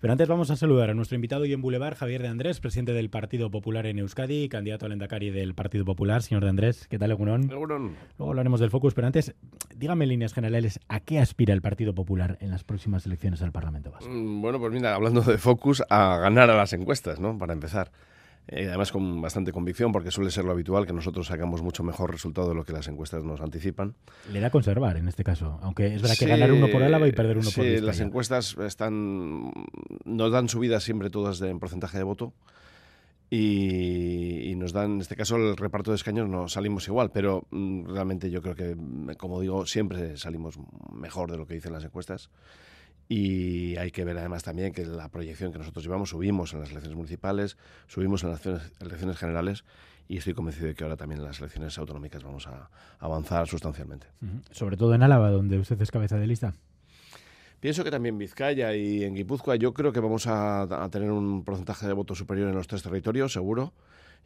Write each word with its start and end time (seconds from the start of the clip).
Pero 0.00 0.12
antes 0.12 0.28
vamos 0.28 0.50
a 0.50 0.56
saludar 0.56 0.88
a 0.88 0.94
nuestro 0.94 1.14
invitado 1.14 1.44
y 1.44 1.52
en 1.52 1.60
Boulevard, 1.60 1.94
Javier 1.94 2.22
de 2.22 2.28
Andrés, 2.28 2.58
presidente 2.58 2.94
del 2.94 3.10
Partido 3.10 3.50
Popular 3.50 3.84
en 3.84 3.98
Euskadi, 3.98 4.48
candidato 4.48 4.86
al 4.86 4.92
Endacari 4.92 5.28
del 5.28 5.52
Partido 5.52 5.84
Popular. 5.84 6.22
Señor 6.22 6.42
de 6.42 6.48
Andrés, 6.48 6.88
¿qué 6.88 6.98
tal, 6.98 7.10
Egunon? 7.10 7.50
Egunon. 7.50 7.96
Luego 8.16 8.30
hablaremos 8.30 8.60
del 8.60 8.70
Focus, 8.70 8.94
pero 8.94 9.06
antes, 9.06 9.34
dígame 9.76 10.06
en 10.06 10.08
líneas 10.08 10.32
generales, 10.32 10.80
¿a 10.88 11.00
qué 11.00 11.18
aspira 11.18 11.52
el 11.52 11.60
Partido 11.60 11.94
Popular 11.94 12.38
en 12.40 12.48
las 12.48 12.64
próximas 12.64 13.04
elecciones 13.04 13.42
al 13.42 13.52
Parlamento 13.52 13.90
Vasco? 13.90 14.10
Mm, 14.10 14.40
bueno, 14.40 14.58
pues 14.58 14.72
mira, 14.72 14.94
hablando 14.94 15.20
de 15.20 15.36
Focus, 15.36 15.82
a 15.90 16.16
ganar 16.16 16.48
a 16.48 16.56
las 16.56 16.72
encuestas, 16.72 17.20
¿no? 17.20 17.36
Para 17.36 17.52
empezar. 17.52 17.92
Eh, 18.52 18.66
además 18.66 18.90
con 18.90 19.22
bastante 19.22 19.52
convicción, 19.52 19.92
porque 19.92 20.10
suele 20.10 20.32
ser 20.32 20.44
lo 20.44 20.50
habitual 20.50 20.84
que 20.84 20.92
nosotros 20.92 21.28
sacamos 21.28 21.62
mucho 21.62 21.84
mejor 21.84 22.10
resultado 22.10 22.48
de 22.48 22.56
lo 22.56 22.64
que 22.64 22.72
las 22.72 22.88
encuestas 22.88 23.22
nos 23.22 23.40
anticipan. 23.40 23.94
Le 24.32 24.40
da 24.40 24.50
conservar 24.50 24.96
en 24.96 25.06
este 25.06 25.22
caso, 25.22 25.60
aunque 25.62 25.94
es 25.94 26.02
verdad 26.02 26.16
que 26.18 26.26
ganar 26.26 26.50
uno 26.50 26.66
por 26.68 26.82
Álava 26.82 27.06
y 27.06 27.12
perder 27.12 27.38
uno 27.38 27.48
por 27.54 27.64
Sí, 27.64 27.80
las 27.80 28.00
encuestas 28.00 28.56
están 28.58 29.52
nos 30.04 30.32
dan 30.32 30.48
subidas 30.48 30.82
siempre 30.82 31.10
todas 31.10 31.40
en 31.42 31.60
porcentaje 31.60 31.96
de 31.98 32.02
voto. 32.02 32.32
Y, 33.32 34.52
nos 34.56 34.72
dan, 34.72 34.94
en 34.94 35.00
este 35.00 35.14
caso, 35.14 35.36
el 35.36 35.56
reparto 35.56 35.92
de 35.92 35.94
escaños 35.94 36.28
no 36.28 36.48
salimos 36.48 36.88
igual, 36.88 37.12
pero 37.12 37.46
mm, 37.50 37.84
realmente 37.86 38.28
yo 38.28 38.42
creo 38.42 38.56
que, 38.56 38.76
como 39.16 39.40
digo, 39.40 39.64
siempre 39.64 40.16
salimos 40.16 40.58
mejor 40.92 41.30
de 41.30 41.38
lo 41.38 41.46
que 41.46 41.54
dicen 41.54 41.72
las 41.72 41.84
encuestas. 41.84 42.28
Y 43.12 43.76
hay 43.76 43.90
que 43.90 44.04
ver 44.04 44.16
además 44.18 44.44
también 44.44 44.72
que 44.72 44.86
la 44.86 45.08
proyección 45.08 45.50
que 45.50 45.58
nosotros 45.58 45.84
llevamos, 45.84 46.10
subimos 46.10 46.52
en 46.52 46.60
las 46.60 46.70
elecciones 46.70 46.96
municipales, 46.96 47.56
subimos 47.88 48.22
en 48.22 48.30
las 48.30 48.46
elecciones, 48.78 49.18
generales 49.18 49.64
y 50.06 50.18
estoy 50.18 50.32
convencido 50.32 50.68
de 50.68 50.76
que 50.76 50.84
ahora 50.84 50.96
también 50.96 51.18
en 51.18 51.26
las 51.26 51.40
elecciones 51.40 51.76
autonómicas 51.76 52.22
vamos 52.22 52.46
a 52.46 52.70
avanzar 53.00 53.48
sustancialmente. 53.48 54.06
Sobre 54.52 54.76
todo 54.76 54.94
en 54.94 55.02
Álava, 55.02 55.28
donde 55.30 55.58
usted 55.58 55.82
es 55.82 55.90
cabeza 55.90 56.18
de 56.18 56.28
lista. 56.28 56.54
Pienso 57.58 57.82
que 57.82 57.90
también 57.90 58.14
en 58.14 58.20
Vizcaya 58.20 58.76
y 58.76 59.02
en 59.02 59.16
Guipúzcoa 59.16 59.56
yo 59.56 59.74
creo 59.74 59.92
que 59.92 59.98
vamos 59.98 60.28
a, 60.28 60.62
a 60.62 60.88
tener 60.88 61.10
un 61.10 61.42
porcentaje 61.42 61.88
de 61.88 61.92
votos 61.94 62.16
superior 62.16 62.48
en 62.48 62.54
los 62.54 62.68
tres 62.68 62.84
territorios, 62.84 63.32
seguro 63.32 63.72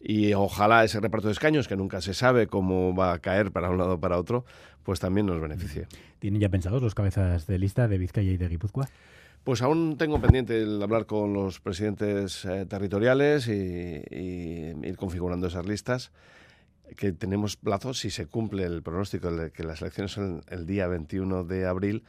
y 0.01 0.35
ojalá 0.35 0.85
ese 0.85 1.01
reparto 1.01 1.29
de 1.29 1.33
escaños, 1.33 1.69
que 1.69 1.77
nunca 1.77 2.01
se 2.01 2.15
sabe 2.15 2.47
cómo 2.47 2.95
va 2.95 3.13
a 3.13 3.19
caer 3.19 3.53
para 3.53 3.71
un 3.71 3.79
lado 3.79 3.95
o 3.95 4.01
para 4.01 4.19
otro, 4.19 4.45
pues 4.83 5.01
también 5.01 5.27
nos 5.27 5.41
beneficie. 5.41 5.87
¿Tienen 6.19 6.41
ya 6.41 6.49
pensados 6.49 6.83
los 6.83 6.95
cabezas 6.95 7.47
de 7.47 7.59
lista 7.59 7.89
de 7.89 7.99
Vizcaya 7.99 8.31
y 8.31 8.37
de 8.37 8.49
Guipúzcoa? 8.49 8.89
Pues 9.45 9.61
aún 9.61 9.99
tengo 9.99 10.21
pendiente 10.21 10.63
el 10.63 10.83
hablar 10.83 11.05
con 11.05 11.35
los 11.35 11.61
presidentes 11.61 12.47
eh, 12.47 12.65
territoriales 12.65 13.47
y, 13.49 13.53
ir 13.53 14.97
configurando 14.97 15.49
esas 15.49 15.67
listas 15.67 16.13
que 16.97 17.13
tenemos 17.13 17.57
plazo, 17.57 17.93
si 17.93 18.11
se 18.11 18.27
cumple 18.27 18.65
el 18.65 18.83
pronóstico 18.83 19.31
de 19.35 19.51
que 19.51 19.65
las 19.65 19.81
elecciones 19.83 20.13
son 20.13 20.43
el 20.49 20.67
día 20.67 20.87
21 20.87 21.45
de 21.45 21.67
abril, 21.67 22.05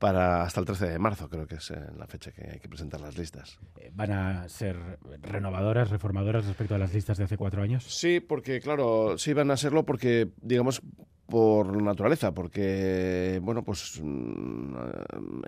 para 0.00 0.42
hasta 0.42 0.60
el 0.60 0.66
13 0.66 0.88
de 0.88 0.98
marzo, 0.98 1.28
creo 1.28 1.46
que 1.46 1.56
es 1.56 1.70
eh, 1.70 1.78
la 1.96 2.06
fecha 2.06 2.32
que 2.32 2.52
hay 2.52 2.58
que 2.58 2.70
presentar 2.70 3.02
las 3.02 3.18
listas. 3.18 3.58
Eh, 3.76 3.92
¿Van 3.94 4.10
a 4.10 4.48
ser 4.48 4.98
renovadoras, 5.20 5.90
reformadoras 5.90 6.46
respecto 6.46 6.74
a 6.74 6.78
las 6.78 6.94
listas 6.94 7.18
de 7.18 7.24
hace 7.24 7.36
cuatro 7.36 7.62
años? 7.62 7.84
Sí, 7.84 8.18
porque 8.18 8.60
claro, 8.60 9.18
sí 9.18 9.34
van 9.34 9.50
a 9.50 9.58
serlo 9.58 9.84
porque, 9.84 10.30
digamos, 10.40 10.80
por 11.26 11.82
naturaleza, 11.82 12.32
porque, 12.32 13.40
bueno, 13.42 13.62
pues 13.62 14.00
mm, 14.02 14.74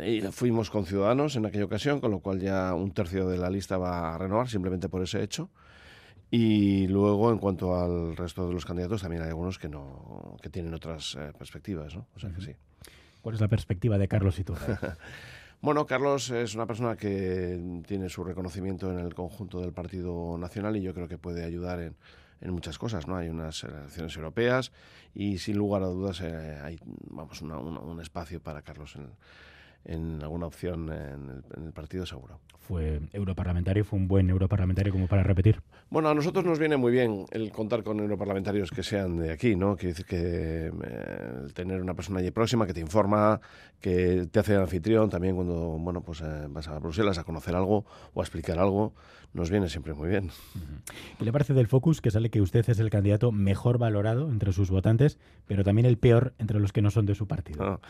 eh, 0.01 0.29
fuimos 0.31 0.69
con 0.69 0.85
ciudadanos 0.85 1.35
en 1.37 1.47
aquella 1.47 1.65
ocasión, 1.65 1.99
con 1.99 2.11
lo 2.11 2.21
cual 2.21 2.39
ya 2.39 2.75
un 2.75 2.93
tercio 2.93 3.27
de 3.29 3.39
la 3.39 3.49
lista 3.49 3.79
va 3.79 4.15
a 4.15 4.19
renovar 4.19 4.51
simplemente 4.51 4.91
por 4.91 5.03
ese 5.03 5.23
hecho. 5.23 5.49
Y 6.31 6.89
luego, 6.89 7.33
en 7.33 7.39
cuanto 7.39 7.75
al 7.75 8.17
resto 8.19 8.47
de 8.49 8.53
los 8.53 8.67
candidatos, 8.67 9.01
también 9.01 9.23
hay 9.23 9.29
algunos 9.31 9.59
que 9.59 9.71
no 9.71 10.37
que 10.43 10.51
tienen 10.51 10.75
otras 10.75 11.19
perspectivas, 11.39 11.95
¿no? 11.95 12.07
O 12.15 12.19
sea 12.19 12.31
que 12.31 12.41
sí. 12.41 12.55
¿Cuál 13.23 13.37
es 13.37 13.41
la 13.41 13.49
perspectiva 13.49 13.99
de 13.99 14.09
Carlos 14.09 14.39
y 14.39 14.45
tú? 14.45 14.55
Bueno, 15.63 15.87
Carlos 15.87 16.29
es 16.31 16.57
una 16.57 16.67
persona 16.67 16.97
que 16.97 17.83
tiene 17.87 18.09
su 18.09 18.25
reconocimiento 18.25 18.91
en 18.91 18.99
el 18.99 19.15
conjunto 19.15 19.61
del 19.61 19.73
Partido 19.73 20.37
Nacional 20.37 20.77
y 20.77 20.83
yo 20.83 20.93
creo 20.93 21.07
que 21.07 21.19
puede 21.19 21.45
ayudar 21.45 21.79
en, 21.79 21.95
muchas 22.53 22.79
cosas, 22.79 23.07
¿no? 23.07 23.15
Hay 23.17 23.29
unas 23.29 23.63
elecciones 23.63 24.17
europeas 24.17 24.73
y 25.15 25.39
sin 25.39 25.57
lugar 25.57 25.85
a 25.85 25.87
dudas 25.87 26.21
eh, 26.21 26.59
hay 26.61 26.81
vamos 27.09 27.41
un 27.43 28.01
espacio 28.01 28.43
para 28.43 28.63
Carlos 28.63 28.97
en, 28.97 29.13
en 29.85 30.23
alguna 30.23 30.47
opción 30.47 30.91
en 30.93 31.43
el, 31.65 31.73
partido 31.73 32.07
seguro. 32.07 32.39
Fue 32.59 33.01
europarlamentario, 33.13 33.85
fue 33.85 33.99
un 33.99 34.07
buen 34.07 34.31
europarlamentario 34.31 34.93
como 34.93 35.09
para 35.09 35.23
repetir. 35.23 35.61
Bueno, 35.91 36.09
a 36.09 36.15
nosotros 36.15 36.45
nos 36.45 36.59
viene 36.59 36.77
muy 36.77 36.93
bien 36.93 37.27
el 37.31 37.51
contar 37.51 37.83
con 37.83 37.99
europarlamentarios 37.99 38.71
que 38.71 38.83
sean 38.83 39.19
de 39.19 39.33
aquí, 39.33 39.57
¿no? 39.57 39.77
Quiere 39.77 39.95
decir 39.95 40.07
que 40.07 40.67
eh, 40.69 41.49
tener 41.55 41.81
una 41.81 41.95
persona 41.95 42.21
allí 42.21 42.31
próxima 42.31 42.67
que 42.67 42.75
te 42.75 42.81
informa, 42.81 43.41
que 43.81 44.29
te 44.31 44.39
hace 44.39 44.55
anfitrión 44.55 45.11
también 45.11 45.35
cuando, 45.35 45.77
bueno, 45.79 46.03
pues 46.03 46.21
eh, 46.21 46.47
vas 46.49 46.69
a 46.69 46.79
Bruselas 46.79 47.19
a 47.19 47.25
conocer 47.25 47.57
algo 47.57 47.85
o 48.15 48.21
a 48.21 48.25
explicar 48.25 48.59
algo, 48.59 48.95
nos 49.35 49.51
viene 49.51 49.69
siempre 49.69 49.95
muy 49.95 50.09
bien. 50.09 50.31
¿Y 51.21 51.25
le 51.25 51.33
parece 51.33 51.55
del 51.55 51.67
Focus 51.67 52.01
que 52.01 52.11
sale 52.11 52.31
que 52.31 52.41
usted 52.41 52.69
es 52.69 52.79
el 52.79 52.91
candidato 52.91 53.33
mejor 53.33 53.79
valorado 53.79 54.31
entre 54.31 54.53
sus 54.53 54.71
votantes, 54.71 55.19
pero 55.47 55.65
también 55.65 55.87
el 55.87 55.99
peor 55.99 56.35
entre 56.39 56.61
los 56.61 56.73
que 56.73 56.83
no 56.83 56.91
son 56.91 57.07
de 57.07 57.15
su 57.15 57.27
partido? 57.27 57.65
Ah. 57.65 57.81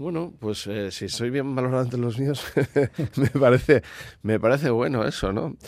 Bueno, 0.00 0.32
pues 0.38 0.66
eh, 0.66 0.90
si 0.90 1.10
soy 1.10 1.28
bien 1.28 1.54
valorado 1.54 1.82
entre 1.82 2.00
los 2.00 2.18
míos, 2.18 2.42
me, 3.16 3.28
parece, 3.28 3.82
me 4.22 4.40
parece 4.40 4.70
bueno 4.70 5.04
eso, 5.04 5.30
¿no? 5.30 5.58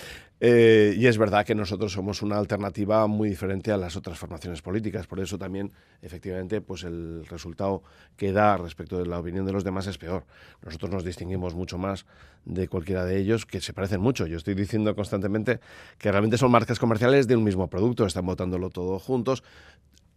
Eh, 0.40 0.94
y 0.96 1.06
es 1.06 1.18
verdad 1.18 1.44
que 1.44 1.54
nosotros 1.54 1.92
somos 1.92 2.22
una 2.22 2.38
alternativa 2.38 3.06
muy 3.06 3.28
diferente 3.28 3.72
a 3.72 3.76
las 3.76 3.94
otras 3.94 4.18
formaciones 4.18 4.62
políticas. 4.62 5.06
Por 5.06 5.20
eso 5.20 5.36
también, 5.36 5.70
efectivamente, 6.00 6.62
pues 6.62 6.84
el 6.84 7.26
resultado 7.26 7.82
que 8.16 8.32
da 8.32 8.56
respecto 8.56 8.96
de 8.96 9.04
la 9.04 9.18
opinión 9.18 9.44
de 9.44 9.52
los 9.52 9.64
demás 9.64 9.86
es 9.86 9.98
peor. 9.98 10.24
Nosotros 10.62 10.90
nos 10.90 11.04
distinguimos 11.04 11.54
mucho 11.54 11.76
más 11.76 12.06
de 12.46 12.68
cualquiera 12.68 13.04
de 13.04 13.18
ellos, 13.18 13.44
que 13.44 13.60
se 13.60 13.74
parecen 13.74 14.00
mucho. 14.00 14.26
Yo 14.26 14.38
estoy 14.38 14.54
diciendo 14.54 14.94
constantemente 14.94 15.60
que 15.98 16.10
realmente 16.10 16.38
son 16.38 16.50
marcas 16.50 16.78
comerciales 16.78 17.28
de 17.28 17.36
un 17.36 17.44
mismo 17.44 17.68
producto, 17.68 18.06
están 18.06 18.24
votándolo 18.24 18.70
todo 18.70 18.98
juntos 18.98 19.44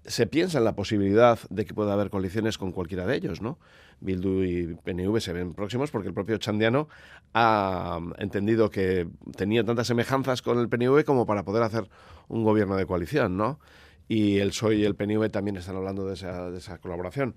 se 0.05 0.27
piensa 0.27 0.59
en 0.59 0.63
la 0.63 0.75
posibilidad 0.75 1.39
de 1.49 1.66
que 1.66 1.73
pueda 1.73 1.93
haber 1.93 2.09
coaliciones 2.09 2.57
con 2.57 2.71
cualquiera 2.71 3.05
de 3.05 3.16
ellos, 3.16 3.41
¿no? 3.41 3.57
Bildu 3.99 4.43
y 4.43 4.75
PNV 4.75 5.19
se 5.19 5.33
ven 5.33 5.53
próximos 5.53 5.91
porque 5.91 6.07
el 6.07 6.13
propio 6.13 6.38
Chandiano 6.38 6.88
ha 7.33 7.99
entendido 8.17 8.69
que 8.69 9.07
tenía 9.35 9.63
tantas 9.63 9.88
semejanzas 9.88 10.41
con 10.41 10.59
el 10.59 10.69
PNV 10.69 11.03
como 11.05 11.25
para 11.25 11.43
poder 11.43 11.63
hacer 11.63 11.89
un 12.27 12.43
gobierno 12.43 12.75
de 12.75 12.85
coalición, 12.85 13.38
¿no? 13.38 13.59
Y 14.07 14.38
el 14.38 14.49
PSOE 14.49 14.75
y 14.75 14.85
el 14.85 14.95
PNV 14.95 15.29
también 15.31 15.57
están 15.57 15.75
hablando 15.77 16.05
de 16.05 16.13
esa, 16.13 16.51
de 16.51 16.59
esa 16.59 16.77
colaboración. 16.77 17.35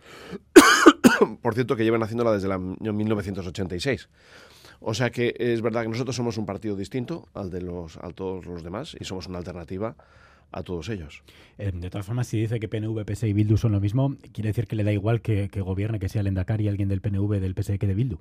Por 1.42 1.54
cierto, 1.54 1.76
que 1.76 1.84
llevan 1.84 2.02
haciéndola 2.02 2.32
desde 2.32 2.46
el 2.46 2.52
año 2.52 2.92
1986. 2.92 4.08
O 4.80 4.94
sea 4.94 5.10
que 5.10 5.34
es 5.38 5.62
verdad 5.62 5.82
que 5.82 5.88
nosotros 5.88 6.14
somos 6.14 6.36
un 6.36 6.46
partido 6.46 6.76
distinto 6.76 7.28
al 7.34 7.50
de 7.50 7.62
los, 7.62 7.96
a 7.96 8.10
todos 8.10 8.46
los 8.46 8.62
demás 8.62 8.96
y 8.98 9.04
somos 9.04 9.26
una 9.26 9.38
alternativa 9.38 9.96
a 10.50 10.62
todos 10.62 10.88
ellos. 10.88 11.22
Eh, 11.58 11.72
de 11.74 11.90
todas 11.90 12.06
formas, 12.06 12.26
si 12.26 12.38
dice 12.38 12.60
que 12.60 12.68
PNV, 12.68 13.04
PSE 13.04 13.28
y 13.28 13.32
Bildu 13.32 13.56
son 13.56 13.72
lo 13.72 13.80
mismo, 13.80 14.16
quiere 14.32 14.48
decir 14.48 14.66
que 14.66 14.76
le 14.76 14.84
da 14.84 14.92
igual 14.92 15.20
que, 15.20 15.48
gobierne, 15.60 15.98
que 15.98 16.08
sea 16.08 16.20
el 16.20 16.28
Endacari 16.28 16.68
alguien 16.68 16.88
del 16.88 17.00
PNV, 17.00 17.40
del 17.40 17.54
PSE 17.54 17.78
que 17.78 17.86
de 17.86 17.94
Bildu. 17.94 18.18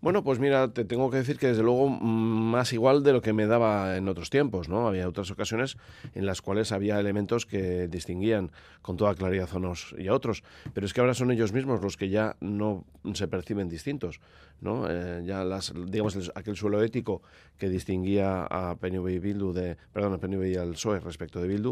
Bueno, 0.00 0.22
pues 0.22 0.38
mira, 0.38 0.72
te 0.72 0.84
tengo 0.84 1.10
que 1.10 1.16
decir 1.16 1.38
que 1.38 1.48
desde 1.48 1.62
luego 1.62 1.88
más 1.88 2.72
igual 2.72 3.02
de 3.02 3.12
lo 3.12 3.22
que 3.22 3.32
me 3.32 3.46
daba 3.46 3.96
en 3.96 4.08
otros 4.08 4.30
tiempos, 4.30 4.68
¿no? 4.68 4.86
Había 4.86 5.08
otras 5.08 5.30
ocasiones 5.30 5.76
en 6.14 6.26
las 6.26 6.42
cuales 6.42 6.72
había 6.72 7.00
elementos 7.00 7.46
que 7.46 7.88
distinguían 7.88 8.52
con 8.82 8.96
toda 8.96 9.14
claridad 9.14 9.48
a 9.52 9.56
unos 9.56 9.94
y 9.98 10.08
a 10.08 10.14
otros, 10.14 10.44
pero 10.74 10.86
es 10.86 10.92
que 10.92 11.00
ahora 11.00 11.14
son 11.14 11.30
ellos 11.30 11.52
mismos 11.52 11.80
los 11.80 11.96
que 11.96 12.10
ya 12.10 12.36
no 12.40 12.84
se 13.14 13.28
perciben 13.28 13.68
distintos, 13.68 14.20
¿no? 14.60 14.86
Eh, 14.90 15.22
ya 15.24 15.42
las, 15.44 15.72
digamos, 15.86 16.30
aquel 16.34 16.56
suelo 16.56 16.82
ético 16.82 17.22
que 17.56 17.68
distinguía 17.68 18.44
a 18.44 18.76
PNV 18.76 19.08
y 19.08 19.18
Bildu 19.18 19.52
de, 19.52 19.76
perdón, 19.92 20.14
a 20.14 20.18
PNV 20.18 20.44
y 20.46 20.56
al 20.56 20.72
PSOE 20.72 21.00
respecto 21.00 21.40
de 21.40 21.48
Bildu 21.48 21.63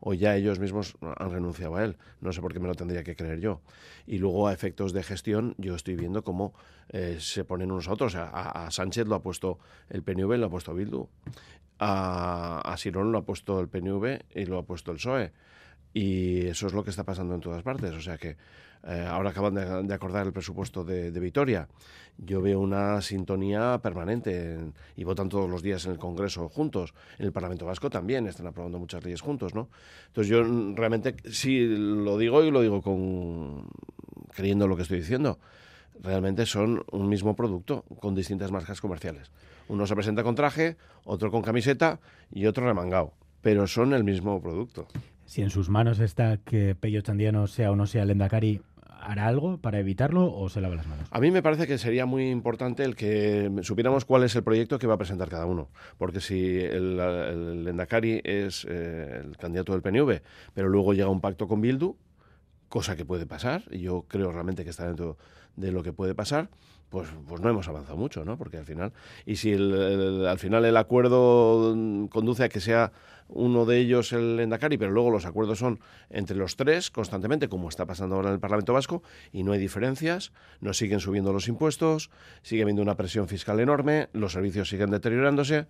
o 0.00 0.14
ya 0.14 0.36
ellos 0.36 0.58
mismos 0.58 0.96
han 1.00 1.30
renunciado 1.30 1.76
a 1.76 1.84
él. 1.84 1.96
No 2.20 2.32
sé 2.32 2.40
por 2.40 2.52
qué 2.52 2.60
me 2.60 2.68
lo 2.68 2.74
tendría 2.74 3.02
que 3.02 3.16
creer 3.16 3.40
yo. 3.40 3.60
Y 4.06 4.18
luego 4.18 4.48
a 4.48 4.52
efectos 4.52 4.92
de 4.92 5.02
gestión 5.02 5.54
yo 5.58 5.74
estoy 5.74 5.96
viendo 5.96 6.22
cómo 6.22 6.54
eh, 6.88 7.18
se 7.20 7.44
ponen 7.44 7.70
unos 7.70 7.88
a 7.88 7.92
otros. 7.92 8.14
A, 8.16 8.68
Sánchez 8.70 9.06
lo 9.06 9.14
ha 9.14 9.22
puesto 9.22 9.58
el 9.88 10.02
PNV, 10.02 10.36
lo 10.38 10.46
ha 10.46 10.50
puesto 10.50 10.74
Bildu. 10.74 11.08
A, 11.78 12.60
a 12.64 12.76
Sirón 12.76 13.12
lo 13.12 13.18
ha 13.18 13.24
puesto 13.24 13.60
el 13.60 13.68
PNV 13.68 14.24
y 14.34 14.46
lo 14.46 14.58
ha 14.58 14.62
puesto 14.64 14.92
el 14.92 14.96
PSOE. 14.96 15.32
Y 15.96 16.48
eso 16.48 16.66
es 16.66 16.74
lo 16.74 16.84
que 16.84 16.90
está 16.90 17.04
pasando 17.04 17.34
en 17.34 17.40
todas 17.40 17.62
partes. 17.62 17.90
O 17.94 18.02
sea 18.02 18.18
que 18.18 18.36
eh, 18.86 19.06
ahora 19.08 19.30
acaban 19.30 19.54
de, 19.54 19.94
acordar 19.94 20.26
el 20.26 20.32
presupuesto 20.34 20.84
de, 20.84 21.08
Vitoria. 21.18 21.68
Yo 22.18 22.42
veo 22.42 22.60
una 22.60 23.00
sintonía 23.00 23.80
permanente 23.82 24.58
y 24.94 25.04
votan 25.04 25.30
todos 25.30 25.48
los 25.48 25.62
días 25.62 25.86
en 25.86 25.92
el 25.92 25.98
Congreso 25.98 26.50
juntos. 26.50 26.92
En 27.18 27.24
el 27.24 27.32
Parlamento 27.32 27.64
Vasco 27.64 27.88
también 27.88 28.26
están 28.26 28.46
aprobando 28.46 28.78
muchas 28.78 29.02
leyes 29.04 29.22
juntos, 29.22 29.54
¿no? 29.54 29.70
Entonces 30.08 30.30
yo 30.30 30.44
realmente 30.74 31.16
sí 31.30 31.66
lo 31.66 32.18
digo 32.18 32.44
y 32.44 32.50
lo 32.50 32.60
digo 32.60 32.82
con 32.82 33.66
creyendo 34.34 34.68
lo 34.68 34.76
que 34.76 34.82
estoy 34.82 34.98
diciendo. 34.98 35.38
Realmente 36.02 36.44
son 36.44 36.84
un 36.92 37.08
mismo 37.08 37.34
producto 37.34 37.86
con 38.00 38.14
distintas 38.14 38.52
marcas 38.52 38.82
comerciales. 38.82 39.30
Uno 39.68 39.86
se 39.86 39.94
presenta 39.94 40.22
con 40.22 40.34
traje, 40.34 40.76
otro 41.04 41.30
con 41.30 41.40
camiseta 41.40 42.00
y 42.30 42.44
otro 42.44 42.66
remangado, 42.66 43.14
pero 43.40 43.66
son 43.66 43.94
el 43.94 44.04
mismo 44.04 44.42
producto 44.42 44.88
si 45.26 45.42
en 45.42 45.50
sus 45.50 45.68
manos 45.68 45.98
está 46.00 46.38
que 46.38 46.74
Pello 46.74 47.00
Chandiano 47.02 47.46
sea 47.46 47.70
o 47.70 47.76
no 47.76 47.86
sea 47.86 48.04
el 48.04 48.10
Endacari, 48.10 48.62
¿Hará 49.06 49.28
algo 49.28 49.58
para 49.58 49.78
evitarlo 49.78 50.34
o 50.34 50.48
se 50.48 50.60
lava 50.60 50.74
las 50.74 50.86
manos? 50.88 51.06
A 51.12 51.20
mí 51.20 51.30
me 51.30 51.40
parece 51.40 51.68
que 51.68 51.78
sería 51.78 52.06
muy 52.06 52.28
importante 52.28 52.82
el 52.82 52.96
que 52.96 53.48
supiéramos 53.62 54.04
cuál 54.04 54.24
es 54.24 54.34
el 54.34 54.42
proyecto 54.42 54.80
que 54.80 54.88
va 54.88 54.94
a 54.94 54.98
presentar 54.98 55.28
cada 55.28 55.46
uno. 55.46 55.68
Porque 55.96 56.20
si 56.20 56.58
el, 56.58 56.98
el 56.98 57.68
Endacari 57.68 58.20
es 58.24 58.66
eh, 58.68 59.22
el 59.24 59.36
candidato 59.36 59.72
del 59.72 59.82
PNV, 59.82 60.22
pero 60.54 60.68
luego 60.68 60.92
llega 60.92 61.08
un 61.08 61.20
pacto 61.20 61.46
con 61.46 61.60
Bildu, 61.60 61.94
cosa 62.68 62.96
que 62.96 63.04
puede 63.04 63.26
pasar, 63.26 63.62
y 63.70 63.78
yo 63.78 64.06
creo 64.08 64.32
realmente 64.32 64.64
que 64.64 64.70
está 64.70 64.88
dentro 64.88 65.18
de 65.54 65.70
lo 65.70 65.84
que 65.84 65.92
puede 65.92 66.16
pasar, 66.16 66.48
pues, 66.88 67.08
pues 67.28 67.40
no 67.40 67.48
hemos 67.48 67.68
avanzado 67.68 67.96
mucho, 67.96 68.24
¿no? 68.24 68.36
Porque 68.36 68.58
al 68.58 68.64
final, 68.64 68.92
y 69.24 69.36
si 69.36 69.52
al 69.52 70.38
final 70.38 70.64
el 70.64 70.76
acuerdo 70.76 71.76
conduce 72.10 72.44
a 72.44 72.48
que 72.48 72.60
sea 72.60 72.92
uno 73.28 73.64
de 73.64 73.78
ellos 73.78 74.12
el 74.12 74.40
Endacari, 74.40 74.78
pero 74.78 74.92
luego 74.92 75.10
los 75.10 75.26
acuerdos 75.26 75.58
son 75.58 75.80
entre 76.10 76.36
los 76.36 76.56
tres 76.56 76.90
constantemente, 76.90 77.48
como 77.48 77.68
está 77.68 77.86
pasando 77.86 78.16
ahora 78.16 78.28
en 78.28 78.34
el 78.34 78.40
Parlamento 78.40 78.72
Vasco, 78.72 79.02
y 79.32 79.42
no 79.42 79.52
hay 79.52 79.58
diferencias, 79.58 80.32
no 80.60 80.72
siguen 80.72 81.00
subiendo 81.00 81.32
los 81.32 81.48
impuestos, 81.48 82.10
sigue 82.42 82.62
habiendo 82.62 82.82
una 82.82 82.96
presión 82.96 83.28
fiscal 83.28 83.60
enorme, 83.60 84.08
los 84.12 84.32
servicios 84.32 84.68
siguen 84.68 84.90
deteriorándose. 84.90 85.66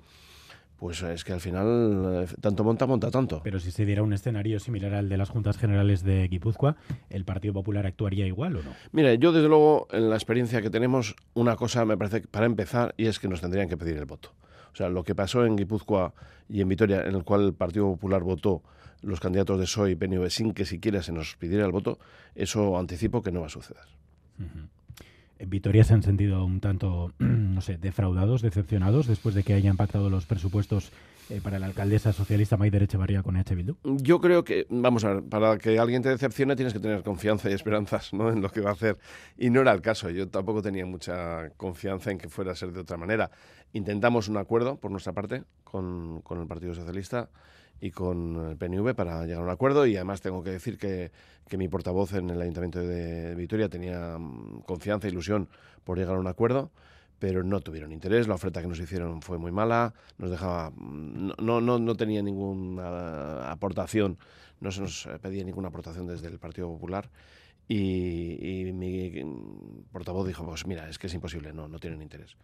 Pues 0.79 1.03
es 1.03 1.25
que 1.25 1.33
al 1.33 1.41
final 1.41 2.25
eh, 2.25 2.35
tanto 2.41 2.63
monta, 2.63 2.87
monta 2.87 3.11
tanto. 3.11 3.41
Pero 3.43 3.59
si 3.59 3.71
se 3.71 3.87
diera 3.87 4.03
un 4.03 4.13
escenario 4.13 4.61
similar 4.61 4.93
al 4.93 5.09
de 5.09 5.17
las 5.17 5.31
Juntas 5.31 5.57
Generales 5.57 6.05
de 6.05 6.29
Guipúzcoa, 6.29 6.77
¿el 7.09 7.25
Partido 7.25 7.55
Popular 7.55 7.87
actuaría 7.87 8.27
igual 8.27 8.57
o 8.57 8.63
no? 8.63 8.71
Mire, 8.93 9.17
yo 9.17 9.33
desde 9.33 9.49
luego, 9.49 9.89
en 9.91 10.11
la 10.11 10.17
experiencia 10.17 10.61
que 10.61 10.69
tenemos, 10.69 11.17
una 11.33 11.57
cosa 11.57 11.87
me 11.87 11.97
parece 11.97 12.21
para 12.29 12.45
empezar, 12.45 12.95
y 12.99 13.07
es 13.07 13.19
que 13.19 13.27
nos 13.27 13.41
tendrían 13.41 13.71
que 13.71 13.79
pedir 13.79 13.97
el 13.97 14.05
voto. 14.05 14.35
O 14.77 14.79
sea, 14.79 14.91
lo 14.91 15.05
que 15.05 15.15
pasó 15.15 15.47
en 15.47 15.57
Guipúzcoa 15.57 16.13
y 16.51 16.61
en 16.61 16.69
Vitoria, 16.69 17.07
en 17.07 17.15
el 17.15 17.25
cual 17.25 17.47
el 17.47 17.55
Partido 17.55 17.87
Popular 17.87 18.23
votó 18.23 18.63
los 19.01 19.21
candidatos 19.21 19.59
de 19.59 19.65
PSOE 19.65 19.93
y 19.93 19.95
PNV 19.95 20.29
sin 20.29 20.53
que 20.53 20.67
siquiera 20.67 21.03
se 21.03 21.13
nos 21.13 21.35
pidiera 21.37 21.65
el 21.65 21.73
voto, 21.73 21.99
eso 22.35 22.77
anticipo 22.77 23.23
que 23.23 23.33
no 23.33 23.41
va 23.41 23.47
a 23.47 23.49
suceder. 23.49 23.85
Vitoria 25.39 25.85
se 25.85 25.95
han 25.95 26.03
sentido 26.03 26.45
un 26.45 26.61
tanto, 26.61 27.13
no 27.19 27.61
sé, 27.61 27.77
defraudados, 27.77 28.43
decepcionados 28.43 29.07
después 29.07 29.35
de 29.35 29.43
que 29.43 29.55
hayan 29.55 29.77
pactado 29.77 30.11
los 30.11 30.27
presupuestos 30.27 30.93
eh, 31.29 31.41
para 31.43 31.59
la 31.59 31.67
alcaldesa 31.67 32.13
socialista 32.13 32.57
Maider 32.57 32.85
Echevarría 32.85 33.23
con 33.23 33.37
EH 33.37 33.55
Bildu? 33.55 33.77
Yo 33.83 34.21
creo 34.21 34.45
que, 34.45 34.67
vamos 34.71 35.05
a 35.05 35.15
ver, 35.15 35.25
para 35.25 35.59
que 35.59 35.79
alguien 35.79 36.01
te 36.03 36.09
decepcione 36.09 36.55
tienes 36.55 36.73
que 36.73 36.79
tener 36.79 37.03
confianza 37.03 37.51
y 37.51 37.53
esperanzas 37.53 38.13
¿no? 38.13 38.31
en 38.31 38.41
lo 38.41 38.49
que 38.49 38.61
va 38.61 38.71
a 38.71 38.75
hacer. 38.75 38.97
Y 39.37 39.51
no 39.51 39.61
era 39.61 39.73
el 39.73 39.81
caso. 39.81 40.09
Yo 40.09 40.29
tampoco 40.29 40.63
tenía 40.63 40.87
mucha 40.87 41.51
confianza 41.57 42.13
en 42.13 42.19
que 42.19 42.29
fuera 42.29 42.53
a 42.53 42.55
ser 42.55 42.73
de 42.73 42.81
otra 42.81 42.97
manera. 42.97 43.31
Intentamos 43.73 44.29
un 44.29 44.37
acuerdo 44.37 44.77
por 44.77 44.91
nuestra 44.91 45.13
parte 45.13 45.43
con, 45.65 46.21
con 46.23 46.41
el 46.41 46.47
Partido 46.47 46.75
Socialista 46.75 47.29
y 47.81 47.91
con 47.91 48.51
el 48.51 48.57
PNV 48.57 48.95
para 48.95 49.25
llegar 49.25 49.41
a 49.41 49.45
un 49.45 49.51
acuerdo. 49.51 49.87
Y 49.87 49.97
además 49.97 50.21
tengo 50.21 50.43
que 50.43 50.51
decir 50.51 50.79
que, 50.79 51.13
que 51.49 51.57
mi 51.57 51.69
portavoz 51.69 52.15
en 52.15 52.31
el 52.31 52.41
Ayuntamiento 52.41 52.81
de 52.81 53.35
Vitoria 53.35 53.69
tenía 53.69 54.19
mm, 54.19 54.63
confianza 54.67 55.07
e 55.07 55.11
ilusión 55.11 55.49
por 55.85 55.99
llegar 55.99 56.17
a 56.17 56.21
un 56.21 56.27
acuerdo 56.27 56.71
pero 57.19 57.43
no 57.43 57.61
tuvieron 57.61 57.93
interés, 57.93 58.29
la 58.29 58.35
oferta 58.35 58.61
que 58.61 58.69
nos 58.69 58.79
hicieron 58.79 59.23
fue 59.23 59.39
muy 59.39 59.51
mala, 59.51 59.95
nos 60.19 60.31
dejaba 60.31 60.71
mm, 60.71 61.33
no, 61.41 61.61
no, 61.61 61.79
no 61.79 61.95
tenía 61.95 62.23
ninguna 62.23 63.51
aportación, 63.51 64.19
no 64.61 64.71
se 64.71 64.83
nos 64.83 65.09
pedía 65.23 65.45
ninguna 65.45 65.69
aportación 65.69 66.07
desde 66.07 66.29
el 66.29 66.39
Partido 66.39 66.69
Popular. 66.69 67.09
Y, 67.69 68.71
mi 68.75 69.11
portavoz 69.91 70.27
dijo, 70.29 70.45
pues 70.47 70.67
mira, 70.67 70.89
es 70.89 70.99
que 70.99 71.09
es 71.09 71.15
imposible, 71.15 71.53
no, 71.53 71.67
no 71.67 71.81
tienen 71.81 72.01
interés. 72.01 72.37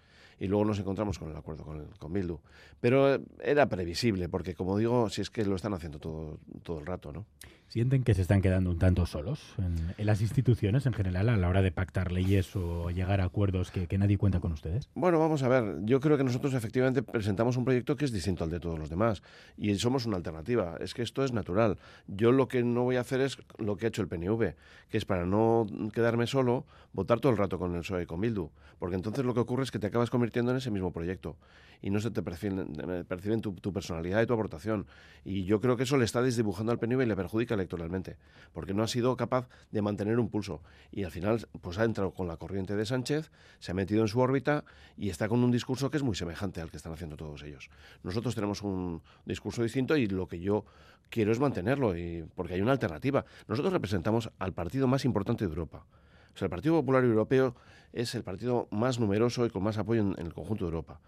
Y 0.42 0.48
luego 0.48 0.64
nos 0.64 0.76
encontramos 0.80 1.20
con 1.20 1.30
el 1.30 1.36
acuerdo 1.36 1.62
con, 1.62 1.86
con 2.00 2.12
Bildu. 2.12 2.40
Pero 2.80 3.16
era 3.44 3.68
previsible, 3.68 4.28
porque 4.28 4.56
como 4.56 4.76
digo, 4.76 5.08
si 5.08 5.20
es 5.20 5.30
que 5.30 5.44
lo 5.44 5.54
están 5.54 5.72
haciendo 5.72 6.00
todo, 6.00 6.40
todo 6.64 6.80
el 6.80 6.86
rato, 6.86 7.12
¿no? 7.12 7.26
¿Sienten 7.72 8.04
que 8.04 8.12
se 8.12 8.20
están 8.20 8.42
quedando 8.42 8.68
un 8.68 8.78
tanto 8.78 9.06
solos 9.06 9.54
en, 9.56 9.94
las 10.04 10.20
instituciones 10.20 10.84
en 10.84 10.92
general 10.92 11.30
a 11.30 11.38
la 11.38 11.48
hora 11.48 11.62
de 11.62 11.72
pactar 11.72 12.12
leyes 12.12 12.54
o 12.54 12.90
llegar 12.90 13.22
a 13.22 13.24
acuerdos 13.24 13.70
que, 13.70 13.96
nadie 13.96 14.18
cuenta 14.18 14.40
con 14.40 14.52
ustedes? 14.52 14.90
Bueno, 14.94 15.18
vamos 15.18 15.42
a 15.42 15.48
ver. 15.48 15.78
Yo 15.84 15.98
creo 15.98 16.18
que 16.18 16.24
nosotros 16.24 16.52
efectivamente 16.52 17.02
presentamos 17.02 17.56
un 17.56 17.64
proyecto 17.64 17.96
que 17.96 18.04
es 18.04 18.12
distinto 18.12 18.44
al 18.44 18.50
de 18.50 18.60
todos 18.60 18.78
los 18.78 18.90
demás 18.90 19.22
y 19.56 19.74
somos 19.76 20.04
una 20.04 20.18
alternativa. 20.18 20.76
Es 20.80 20.92
que 20.92 21.00
esto 21.00 21.24
es 21.24 21.32
natural. 21.32 21.78
Yo 22.08 22.30
lo 22.30 22.46
que 22.46 22.62
no 22.62 22.82
voy 22.82 22.96
a 22.96 23.00
hacer 23.00 23.22
es 23.22 23.38
lo 23.56 23.76
que 23.76 23.86
ha 23.86 23.88
hecho 23.88 24.02
el 24.02 24.08
PNV, 24.08 24.54
que 24.90 24.98
es 24.98 25.06
para 25.06 25.24
no 25.24 25.66
quedarme 25.94 26.26
solo, 26.26 26.66
votar 26.92 27.20
todo 27.20 27.32
el 27.32 27.38
rato 27.38 27.58
con 27.58 27.74
el 27.74 27.80
PSOE 27.80 28.02
y 28.02 28.06
con 28.06 28.20
Bildu. 28.20 28.50
Porque 28.78 28.96
entonces 28.96 29.24
lo 29.24 29.32
que 29.32 29.40
ocurre 29.40 29.62
es 29.62 29.70
que 29.70 29.78
te 29.78 29.86
acabas 29.86 30.10
convirtiendo 30.10 30.31
en 30.40 30.56
ese 30.56 30.70
mismo 30.70 30.92
proyecto 30.92 31.36
y 31.82 31.90
no 31.90 32.00
se 32.00 32.10
te 32.10 32.22
perciben, 32.22 33.04
perciben 33.08 33.40
tu, 33.40 33.72
personalidad 33.72 34.22
y 34.22 34.26
tu 34.26 34.32
aportación. 34.32 34.86
Y 35.24 35.44
yo 35.44 35.60
creo 35.60 35.76
que 35.76 35.82
eso 35.82 35.96
le 35.96 36.04
está 36.04 36.22
desdibujando 36.22 36.70
al 36.70 36.78
PNV 36.78 37.02
y 37.02 37.06
le 37.06 37.16
perjudica 37.16 37.54
electoralmente, 37.54 38.16
porque 38.52 38.72
no 38.72 38.84
ha 38.84 38.88
sido 38.88 39.16
capaz 39.16 39.48
de 39.72 39.82
mantener 39.82 40.20
un 40.20 40.28
pulso. 40.28 40.62
Y 40.92 41.02
al 41.02 41.10
final, 41.10 41.46
pues 41.60 41.78
ha 41.78 41.84
entrado 41.84 42.12
con 42.12 42.28
la 42.28 42.36
corriente 42.36 42.76
de 42.76 42.86
Sánchez, 42.86 43.32
se 43.58 43.72
ha 43.72 43.74
metido 43.74 44.02
en 44.02 44.08
su 44.08 44.20
órbita 44.20 44.64
y 44.96 45.10
está 45.10 45.28
con 45.28 45.42
un 45.42 45.50
discurso 45.50 45.90
que 45.90 45.96
es 45.96 46.04
muy 46.04 46.14
semejante 46.14 46.60
al 46.60 46.70
que 46.70 46.76
están 46.76 46.92
haciendo 46.92 47.16
todos 47.16 47.42
ellos. 47.42 47.68
Nosotros 48.04 48.36
tenemos 48.36 48.62
un 48.62 49.02
discurso 49.26 49.64
distinto 49.64 49.96
y 49.96 50.06
lo 50.06 50.28
que 50.28 50.38
yo 50.38 50.64
quiero 51.10 51.32
es 51.32 51.40
mantenerlo, 51.40 51.94
porque 52.36 52.54
hay 52.54 52.60
una 52.60 52.72
alternativa. 52.72 53.24
Nosotros 53.48 53.72
representamos 53.72 54.30
al 54.38 54.52
partido 54.52 54.86
más 54.86 55.04
importante 55.04 55.44
de 55.44 55.50
Europa. 55.50 55.84
El 56.40 56.48
Partido 56.48 56.74
Popular 56.74 57.04
Europeo 57.04 57.54
es 57.92 58.14
el 58.14 58.22
partido 58.22 58.68
más 58.70 58.98
numeroso 58.98 59.44
y 59.46 59.50
con 59.50 59.62
más 59.62 59.78
apoyo 59.78 60.00
en, 60.00 60.14
el 60.18 60.32
conjunto 60.32 60.64
de 60.64 60.70
Europa. 60.70 61.00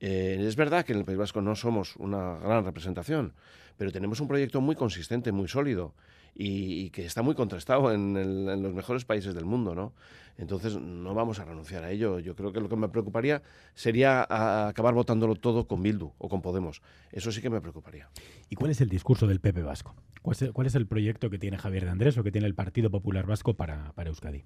Eh, 0.00 0.36
es 0.40 0.56
verdad 0.56 0.84
que 0.84 0.92
en 0.92 0.98
el 0.98 1.04
País 1.04 1.18
Vasco 1.18 1.40
no 1.40 1.54
somos 1.54 1.96
una 1.96 2.36
gran 2.38 2.64
representación, 2.64 3.32
pero 3.78 3.92
tenemos 3.92 4.20
un 4.20 4.28
proyecto 4.28 4.60
muy 4.60 4.76
consistente, 4.76 5.32
muy 5.32 5.48
sólido 5.48 5.94
y, 6.38 6.90
que 6.90 7.06
está 7.06 7.22
muy 7.22 7.34
contrastado 7.34 7.92
en, 7.92 8.62
los 8.62 8.74
mejores 8.74 9.04
países 9.04 9.34
del 9.34 9.44
mundo, 9.44 9.74
¿no? 9.74 9.94
Entonces 10.38 10.76
no 10.76 11.14
vamos 11.14 11.38
a 11.38 11.46
renunciar 11.46 11.82
a 11.84 11.90
ello. 11.90 12.18
Yo 12.18 12.36
creo 12.36 12.52
que 12.52 12.60
lo 12.60 12.68
que 12.68 12.76
me 12.76 12.88
preocuparía 12.88 13.42
sería 13.74 14.26
acabar 14.68 14.92
votándolo 14.92 15.34
todo 15.34 15.66
con 15.66 15.82
Bildu 15.82 16.12
o 16.18 16.28
con 16.28 16.42
Podemos. 16.42 16.82
Eso 17.10 17.32
sí 17.32 17.40
que 17.40 17.48
me 17.48 17.60
preocuparía. 17.62 18.10
¿Y 18.50 18.56
cuál 18.56 18.70
es 18.70 18.82
el 18.82 18.90
discurso 18.90 19.26
del 19.26 19.40
PP 19.40 19.62
Vasco? 19.62 19.94
¿Cuál 20.20 20.66
es 20.66 20.74
el, 20.74 20.86
proyecto 20.86 21.30
que 21.30 21.38
tiene 21.38 21.56
Javier 21.56 21.84
de 21.84 21.90
Andrés 21.90 22.18
o 22.18 22.22
que 22.22 22.32
tiene 22.32 22.46
el 22.46 22.54
Partido 22.54 22.90
Popular 22.90 23.26
Vasco 23.26 23.54
para, 23.54 23.92
para 23.92 24.10
Euskadi? 24.10 24.44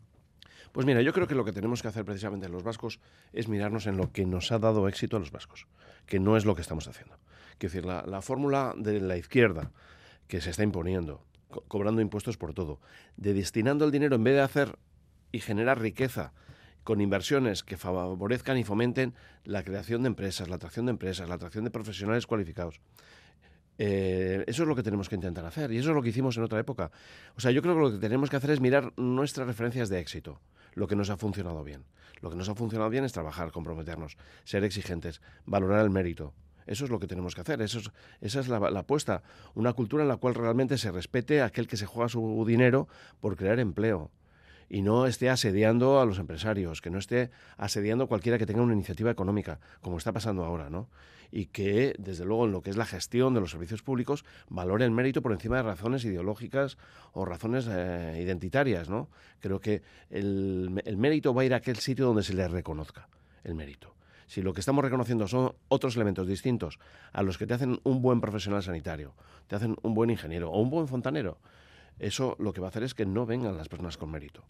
Pues 0.73 0.87
mira, 0.87 1.03
yo 1.03 1.13
creo 1.13 1.27
que 1.27 1.35
lo 1.35 1.45
que 1.45 1.53
tenemos 1.53 1.83
que 1.83 1.89
hacer 1.89 2.05
precisamente 2.05 2.49
los 2.49 2.63
vascos 2.63 3.01
es 3.33 3.49
mirarnos 3.49 3.87
en 3.87 3.97
lo 3.97 4.13
que 4.13 4.25
nos 4.25 4.53
ha 4.53 4.59
dado 4.59 4.87
éxito 4.87 5.17
a 5.17 5.21
los 5.21 5.33
vascos, 5.33 5.67
que 6.07 6.21
no 6.21 6.37
es 6.37 6.45
lo 6.45 6.55
que 6.55 6.61
estamos 6.61 6.87
haciendo. 6.87 7.17
Quiero 7.59 7.75
decir, 7.75 7.85
la, 7.85 8.23
fórmula 8.23 8.75
de 8.77 9.01
la 9.01 9.17
izquierda 9.17 9.73
que 10.29 10.41
se 10.41 10.51
está 10.51 10.63
imponiendo, 10.63 11.25
cobrando 11.69 12.01
impuestos 12.01 12.37
por 12.37 12.55
todo, 12.55 12.81
de 13.17 13.35
destinando 13.35 13.85
el 13.85 13.91
dinero 13.91 14.17
en 14.17 14.25
vez 14.25 14.35
de 14.35 14.41
hacer 14.41 14.79
y 15.33 15.41
generar 15.41 15.81
riqueza 15.81 16.33
con 16.85 17.01
inversiones 17.01 17.63
que 17.63 17.77
favorezcan 17.77 18.57
y 18.59 18.65
fomenten 18.65 19.15
la 19.45 19.63
creación 19.63 20.03
de 20.03 20.09
empresas, 20.09 20.49
la 20.49 20.57
atracción 20.57 20.87
de 20.87 20.91
empresas, 20.91 21.29
la 21.29 21.35
atracción 21.35 21.65
de 21.65 21.71
profesionales 21.71 22.27
cualificados. 22.27 22.81
Eh, 23.79 24.45
eso 24.47 24.63
es 24.63 24.69
lo 24.69 24.77
que 24.77 24.83
tenemos 24.83 25.09
que 25.09 25.15
intentar 25.15 25.45
hacer 25.47 25.73
y 25.73 25.79
eso 25.79 25.91
es 25.91 25.95
lo 25.95 26.03
que 26.03 26.11
hicimos 26.11 26.37
en 26.37 26.43
otra 26.43 26.61
época. 26.61 26.91
O 27.37 27.41
sea, 27.41 27.51
yo 27.51 27.63
creo 27.63 27.75
que 27.75 27.81
lo 27.81 27.93
que 27.93 27.99
tenemos 27.99 28.29
que 28.29 28.37
hacer 28.37 28.51
es 28.51 28.61
mirar 28.61 28.93
nuestras 28.97 29.47
referencias 29.47 29.89
de 29.89 30.01
éxito, 30.01 30.41
lo 30.75 30.87
que 30.87 30.97
nos 30.97 31.11
ha 31.11 31.17
funcionado 31.17 31.65
bien. 31.65 31.85
Lo 32.21 32.29
que 32.29 32.37
nos 32.37 32.49
ha 32.49 32.55
funcionado 32.55 32.91
bien 32.91 33.05
es 33.05 33.13
trabajar, 33.13 33.53
comprometernos, 33.53 34.19
ser 34.45 34.65
exigentes, 34.65 35.23
valorar 35.47 35.83
el 35.83 35.91
mérito, 35.91 36.35
eso 36.67 36.85
es 36.85 36.91
lo 36.91 36.99
que 36.99 37.07
tenemos 37.07 37.35
que 37.35 37.41
hacer, 37.41 37.61
eso 37.63 37.81
esa 38.21 38.41
es 38.41 38.49
la, 38.49 38.59
apuesta. 38.59 39.23
Una 39.55 39.73
cultura 39.73 40.03
en 40.03 40.09
la 40.09 40.17
cual 40.17 40.35
realmente 40.35 40.79
se 40.79 40.91
respete 40.91 41.41
a 41.41 41.47
aquel 41.47 41.67
que 41.67 41.77
se 41.77 41.87
juega 41.87 42.09
su 42.09 42.45
dinero 42.47 42.89
por 43.21 43.37
crear 43.37 43.59
empleo 43.59 44.11
y 44.69 44.83
no 44.83 45.07
esté 45.07 45.29
asediando 45.29 46.01
a 46.01 46.07
los 46.07 46.19
empresarios, 46.19 46.81
que 46.81 46.91
no 46.91 46.99
esté 46.99 47.31
asediando 47.57 48.05
a 48.05 48.07
cualquiera 48.07 48.39
que 48.39 48.47
tenga 48.47 48.63
una 48.63 48.73
iniciativa 48.73 49.11
económica, 49.11 49.59
como 49.81 49.99
está 49.99 50.13
pasando 50.13 50.45
ahora, 50.45 50.71
¿no? 50.71 50.89
Y 51.33 51.47
que, 51.47 51.95
desde 51.99 52.25
luego, 52.25 52.47
en 52.47 52.53
lo 52.53 52.63
que 52.63 52.71
es 52.71 52.77
la 52.77 52.87
gestión 52.87 53.35
de 53.35 53.41
los 53.41 53.51
servicios 53.51 53.83
públicos, 53.83 54.25
valore 54.49 54.85
el 54.85 54.91
mérito 54.91 55.23
por 55.23 55.33
encima 55.33 55.57
de 55.57 55.63
razones 55.63 56.05
ideológicas 56.05 56.79
o 57.13 57.25
razones 57.25 57.67
eh, 57.69 58.21
identitarias, 58.23 58.89
¿no? 58.89 59.09
Creo 59.41 59.61
que 59.61 59.83
el, 60.09 60.81
el 60.85 60.97
mérito 60.97 61.35
va 61.35 61.43
a 61.43 61.45
ir 61.45 61.55
a 61.55 61.59
aquel 61.59 61.77
sitio 61.77 62.07
donde 62.07 62.23
se 62.23 62.35
le 62.35 62.47
reconozca 62.47 63.09
el 63.43 63.55
mérito 63.55 63.95
si 64.31 64.43
lo 64.43 64.55
que 64.55 64.61
estamos 64.61 64.85
reconociendo 64.85 65.27
son 65.27 65.57
otros 65.67 65.97
elementos 65.97 66.29
distintos 66.29 66.79
a 67.13 67.25
los 67.25 67.37
que 67.37 67.49
te 67.49 67.55
hacen 67.55 67.81
un 67.83 68.01
buen 68.01 68.21
profesional 68.21 68.63
sanitario, 68.63 69.13
te 69.49 69.57
hacen 69.57 69.77
un 69.83 69.93
buen 69.93 70.09
ingeniero 70.09 70.53
o 70.53 70.61
un 70.61 70.71
buen 70.71 70.87
fontanero, 70.87 71.39
eso 71.99 72.37
lo 72.39 72.53
que 72.53 72.61
va 72.61 72.69
a 72.69 72.71
hacer 72.71 72.85
es 72.85 72.95
que 72.95 73.05
no 73.05 73.27
vengan 73.27 73.57
las 73.57 73.69
personas 73.69 73.97
con 73.97 74.13
mérito 74.13 74.45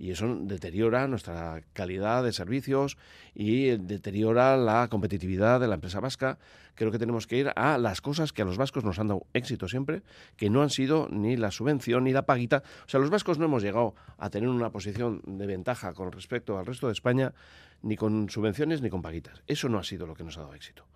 y 0.00 0.12
eso 0.12 0.34
deteriora 0.34 1.06
nuestra 1.08 1.62
calidad 1.74 2.24
de 2.24 2.32
servicios 2.32 2.96
y 3.34 3.76
deteriora 3.76 4.56
la 4.56 4.88
competitividad 4.88 5.60
de 5.60 5.68
la 5.68 5.74
empresa 5.74 6.00
vasca. 6.00 6.38
Creo 6.74 6.90
que 6.90 6.98
tenemos 6.98 7.26
que 7.26 7.36
ir 7.36 7.52
a 7.54 7.76
las 7.76 8.00
cosas 8.00 8.32
que 8.32 8.40
a 8.40 8.46
los 8.46 8.56
vascos 8.56 8.82
nos 8.82 8.98
han 8.98 9.08
dado 9.08 9.26
éxito 9.34 9.68
siempre, 9.68 10.02
que 10.38 10.48
no 10.48 10.62
han 10.62 10.70
sido 10.70 11.06
ni 11.10 11.36
la 11.36 11.50
subvención 11.50 12.04
ni 12.04 12.14
la 12.14 12.22
paguita. 12.22 12.62
O 12.86 12.88
sea, 12.88 12.98
los 12.98 13.10
vascos 13.10 13.38
no 13.38 13.44
hemos 13.44 13.62
llegado 13.62 13.94
a 14.16 14.30
tener 14.30 14.48
una 14.48 14.70
posición 14.70 15.20
de 15.26 15.46
ventaja 15.46 15.92
con 15.92 16.10
respecto 16.12 16.58
al 16.58 16.64
resto 16.64 16.86
de 16.86 16.94
España, 16.94 17.34
ni 17.82 17.96
con 17.96 18.30
subvenciones 18.30 18.80
ni 18.80 18.88
con 18.88 19.02
paguitas. 19.02 19.42
Eso 19.46 19.68
no 19.68 19.78
ha 19.78 19.84
sido 19.84 20.06
lo 20.06 20.14
que 20.14 20.24
nos 20.24 20.38
ha 20.38 20.40
dado 20.40 20.54
éxito. 20.54 20.86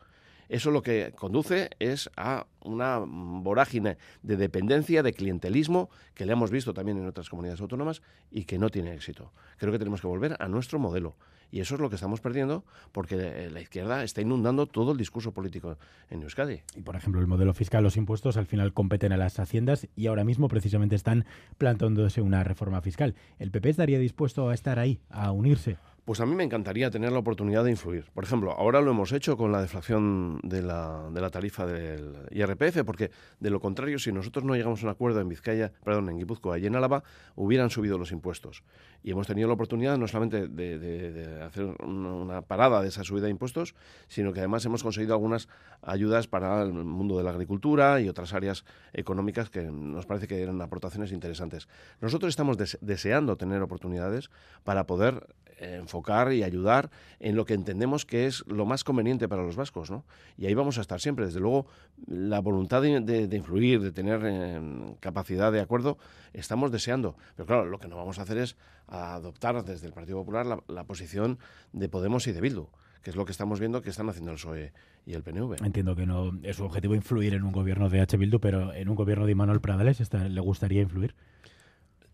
Eso 0.49 0.71
lo 0.71 0.83
que 0.83 1.13
conduce 1.17 1.71
es 1.79 2.11
a 2.17 2.47
una 2.63 2.99
vorágine 2.99 3.99
de 4.23 4.37
dependencia, 4.37 5.03
de 5.03 5.13
clientelismo, 5.13 5.91
que 6.15 6.27
le 6.27 6.33
hemos 6.33 6.51
visto 6.51 6.75
también 6.75 6.99
en 6.99 7.07
otras 7.07 7.29
comunidades 7.29 7.61
autónomas 7.61 8.03
y 8.31 8.45
que 8.45 8.59
no 8.59 8.71
tiene 8.71 8.95
éxito. 8.95 9.33
Creo 9.59 9.73
que 9.73 9.79
tenemos 9.79 10.01
que 10.01 10.07
volver 10.07 10.37
a 10.39 10.49
nuestro 10.49 10.79
modelo. 10.79 11.17
Y 11.51 11.61
eso 11.61 11.77
es 11.77 11.81
lo 11.81 11.89
que 11.89 11.95
estamos 11.95 12.21
perdiendo 12.21 12.65
porque 12.91 13.49
la 13.49 13.61
izquierda 13.61 14.03
está 14.03 14.21
inundando 14.21 14.67
todo 14.67 14.91
el 14.91 14.99
discurso 14.99 15.31
político 15.31 15.79
en 16.11 16.23
Euskadi. 16.23 16.63
Y 16.75 16.83
por 16.83 16.97
ejemplo, 16.97 17.21
el 17.21 17.29
modelo 17.29 17.55
fiscal, 17.55 17.85
los 17.85 17.97
impuestos 17.97 18.37
al 18.37 18.47
final 18.47 18.73
competen 18.73 19.13
a 19.13 19.17
las 19.17 19.39
haciendas 19.39 19.87
y 19.95 20.09
ahora 20.09 20.25
mismo 20.25 20.49
precisamente 20.49 20.97
están 20.97 21.27
plantándose 21.57 22.23
una 22.23 22.43
reforma 22.43 22.81
fiscal. 22.81 23.15
¿El 23.39 23.53
PP 23.53 23.71
estaría 23.71 24.01
dispuesto 24.01 24.49
a 24.49 24.55
estar 24.55 24.81
ahí, 24.81 25.01
a 25.11 25.31
unirse? 25.31 25.77
Pues 26.05 26.21
a 26.21 26.27
mí 26.27 26.35
me 26.35 26.45
encantaría 26.45 26.91
tener 26.91 27.13
la 27.13 27.19
oportunidad 27.19 27.65
de 27.65 27.71
influir. 27.71 28.05
Por 28.13 28.25
ejemplo, 28.25 28.53
ahora 28.53 28.83
lo 28.83 28.91
hemos 28.91 29.13
hecho 29.13 29.39
con 29.39 29.53
la 29.53 29.63
deflación 29.63 30.39
de 30.43 30.61
la, 30.61 31.31
tarifa 31.33 31.65
del 31.65 32.29
IRPF, 32.31 32.85
porque 32.85 33.11
de 33.41 33.49
lo 33.49 33.59
contrario, 33.59 33.99
si 33.99 34.13
nosotros 34.13 34.45
no 34.45 34.55
llegamos 34.55 34.83
a 34.83 34.87
un 34.87 34.91
acuerdo 34.91 35.21
en 35.21 35.31
Vizcaya, 35.31 35.73
perdón, 35.83 36.11
en 36.11 36.19
Guipúzcoa 36.19 36.59
y 36.59 36.67
en 36.67 36.77
Álava, 36.77 37.05
hubieran 37.37 37.71
subido 37.71 37.97
los 37.97 38.13
impuestos. 38.13 38.65
Y 39.03 39.13
hemos 39.13 39.27
tenido 39.27 39.49
la 39.49 39.55
oportunidad 39.55 39.97
no 39.97 40.07
solamente 40.07 40.47
de, 40.47 41.43
hacer 41.43 41.65
una, 41.83 42.43
parada 42.43 42.83
de 42.83 42.89
esa 42.89 43.03
subida 43.03 43.25
de 43.25 43.31
impuestos, 43.31 43.75
sino 44.07 44.35
que 44.35 44.41
además 44.41 44.63
hemos 44.67 44.83
conseguido 44.83 45.15
algunas 45.15 45.49
ayudas 45.81 46.27
para 46.27 46.61
el 46.65 46.75
mundo 46.75 47.17
de 47.17 47.25
la 47.25 47.31
agricultura 47.31 47.99
y 48.03 48.11
otras 48.11 48.35
áreas 48.35 48.67
económicas 48.93 49.49
que 49.49 49.63
nos 49.63 50.05
parece 50.05 50.29
que 50.29 50.43
eran 50.43 50.61
aportaciones 50.61 51.13
interesantes. 51.13 51.67
Nosotros 52.03 52.29
estamos 52.29 52.59
deseando 52.83 53.39
tener 53.39 53.63
oportunidades 53.63 54.29
para 54.65 54.87
poder 54.87 55.27
enfocar 55.59 56.33
y 56.33 56.43
ayudar 56.43 56.91
en 57.21 57.37
lo 57.37 57.45
que 57.45 57.55
entendemos 57.55 58.05
que 58.05 58.27
es 58.27 58.45
lo 58.47 58.67
más 58.67 58.85
conveniente 58.85 59.29
para 59.29 59.43
los 59.43 59.57
vascos, 59.57 59.91
¿no? 59.91 60.05
Y 60.37 60.47
ahí 60.47 60.55
vamos 60.55 60.79
a 60.79 60.81
estar 60.81 61.01
siempre. 61.01 61.27
Desde 61.27 61.41
luego, 61.41 61.67
la 62.07 62.41
voluntad 62.41 62.83
de, 62.83 63.29
influir, 63.33 63.81
de 63.81 63.93
tener 63.93 64.21
eh, 64.25 64.97
capacidad 65.01 65.53
de 65.53 65.61
acuerdo, 65.61 65.99
estamos 66.33 66.71
deseando. 66.71 67.17
Pero 67.37 67.47
claro, 67.47 67.67
lo 67.67 67.79
que 67.79 67.89
no 67.89 67.97
vamos 67.97 68.19
a 68.19 68.23
hacer 68.23 68.39
es 68.39 68.57
adoptar 68.87 69.65
desde 69.65 69.87
el 69.87 69.93
Partido 69.93 70.19
Popular 70.19 70.63
la, 70.67 70.85
posición 70.85 71.39
de 71.73 71.89
Podemos 71.89 72.27
y 72.27 72.33
de 72.33 72.41
Bildu 72.41 72.69
que 73.03 73.11
es 73.11 73.17
lo 73.17 73.27
que 73.27 73.33
estamos 73.33 73.61
viendo 73.61 73.83
que 73.83 73.91
están 73.91 74.09
haciendo 74.09 74.31
el 74.31 74.39
PSOE 74.39 74.73
y 75.05 75.13
el 75.13 75.23
PNV. 75.23 75.63
Entiendo 75.63 75.95
que 75.95 76.07
no 76.07 76.33
es 76.43 76.57
su 76.57 76.65
objetivo 76.65 76.95
influir 76.95 77.35
en 77.35 77.43
un 77.43 77.53
gobierno 77.53 77.91
de 77.91 78.01
H. 78.01 78.17
Bildu, 78.17 78.41
pero 78.41 78.73
en 78.73 78.89
un 78.89 78.97
gobierno 78.97 79.27
de 79.27 79.33
Immanuel 79.33 79.61
Pradales 79.61 80.01
¿le 80.11 80.41
gustaría 80.41 80.81
influir? 80.81 81.15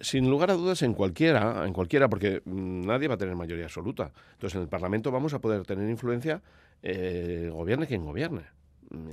Sin 0.01 0.31
lugar 0.31 0.51
a 0.51 0.55
dudas, 0.55 0.83
en 0.83 0.95
cualquiera, 0.95 1.67
en 1.67 1.73
cualquiera, 1.73 2.09
porque 2.09 2.43
mm, 2.45 2.87
nadie 2.87 3.09
va 3.09 3.15
a 3.15 3.19
tener 3.19 3.37
mayoría 3.37 3.65
absoluta. 3.65 4.13
Entonces, 4.33 4.57
en 4.57 4.63
el 4.63 4.69
Parlamento 4.69 5.11
vamos 5.11 5.35
a 5.35 5.41
poder 5.41 5.67
tener 5.67 5.89
influencia, 5.89 6.43
eh, 6.83 7.51
gobierne 7.53 7.87
quien 7.87 8.05
gobierne. 8.05 8.43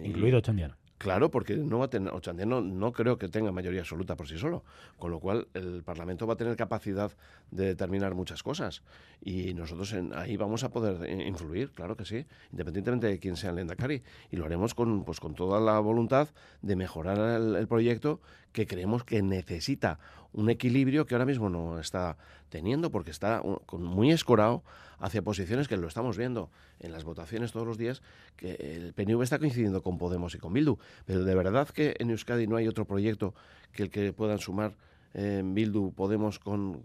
Incluido 0.03 0.41
Chandiano. 0.41 0.75
Claro, 0.97 1.29
porque 1.29 1.55
no 1.55 1.77
va 1.77 1.85
a 1.85 1.89
tener, 1.89 2.11
Ochandiano 2.11 2.59
no 2.59 2.91
creo 2.91 3.19
que 3.19 3.29
tenga 3.29 3.51
mayoría 3.51 3.81
absoluta 3.81 4.15
por 4.15 4.27
sí 4.27 4.39
solo, 4.39 4.63
con 4.97 5.11
lo 5.11 5.19
cual 5.19 5.47
el 5.53 5.83
Parlamento 5.83 6.25
va 6.25 6.33
a 6.33 6.37
tener 6.37 6.55
capacidad 6.55 7.11
de 7.51 7.65
determinar 7.65 8.15
muchas 8.15 8.41
cosas 8.41 8.81
y 9.21 9.53
nosotros 9.53 9.93
ahí 10.15 10.37
vamos 10.37 10.63
a 10.63 10.69
poder 10.69 11.07
influir, 11.07 11.71
claro 11.71 11.95
que 11.95 12.03
sí, 12.03 12.25
independientemente 12.51 13.05
de 13.05 13.19
quién 13.19 13.35
sea 13.35 13.51
el 13.51 13.59
Endacari 13.59 14.01
y 14.31 14.37
lo 14.37 14.45
haremos 14.45 14.73
con, 14.73 15.03
pues, 15.03 15.19
con 15.19 15.35
toda 15.35 15.59
la 15.59 15.79
voluntad 15.79 16.29
de 16.63 16.75
mejorar 16.75 17.39
el 17.39 17.67
proyecto 17.67 18.19
que 18.57 18.65
creemos 18.65 19.03
que 19.03 19.21
necesita 19.21 19.99
un 20.33 20.49
equilibrio 20.49 21.05
que 21.05 21.13
ahora 21.13 21.27
mismo 21.27 21.47
no 21.47 21.79
está 21.79 22.17
teniendo 22.49 22.89
porque 22.89 23.11
está 23.11 23.43
muy 23.71 24.09
escorado 24.11 24.63
hacia 24.97 25.21
posiciones 25.21 25.67
que 25.67 25.77
lo 25.77 25.87
estamos 25.87 26.17
viendo 26.17 26.49
en 26.79 26.91
las 26.91 27.03
votaciones 27.03 27.51
todos 27.51 27.67
los 27.67 27.77
días, 27.77 28.01
que 28.35 28.55
el 28.55 28.95
PNV 28.95 29.21
está 29.21 29.37
coincidiendo 29.37 29.83
con 29.83 29.99
Podemos 29.99 30.33
y 30.33 30.39
con 30.39 30.53
Bildu, 30.53 30.79
pero 31.05 31.23
de 31.23 31.35
verdad 31.35 31.69
que 31.69 31.93
en 31.99 32.09
Euskadi 32.09 32.47
no 32.47 32.55
hay 32.55 32.67
otro 32.67 32.85
proyecto 32.85 33.35
que 33.73 33.83
el 33.83 33.91
que 33.91 34.11
puedan 34.11 34.39
sumar 34.39 34.75
eh, 35.13 35.43
Bildu, 35.45 35.93
Podemos 35.93 36.39
con 36.39 36.81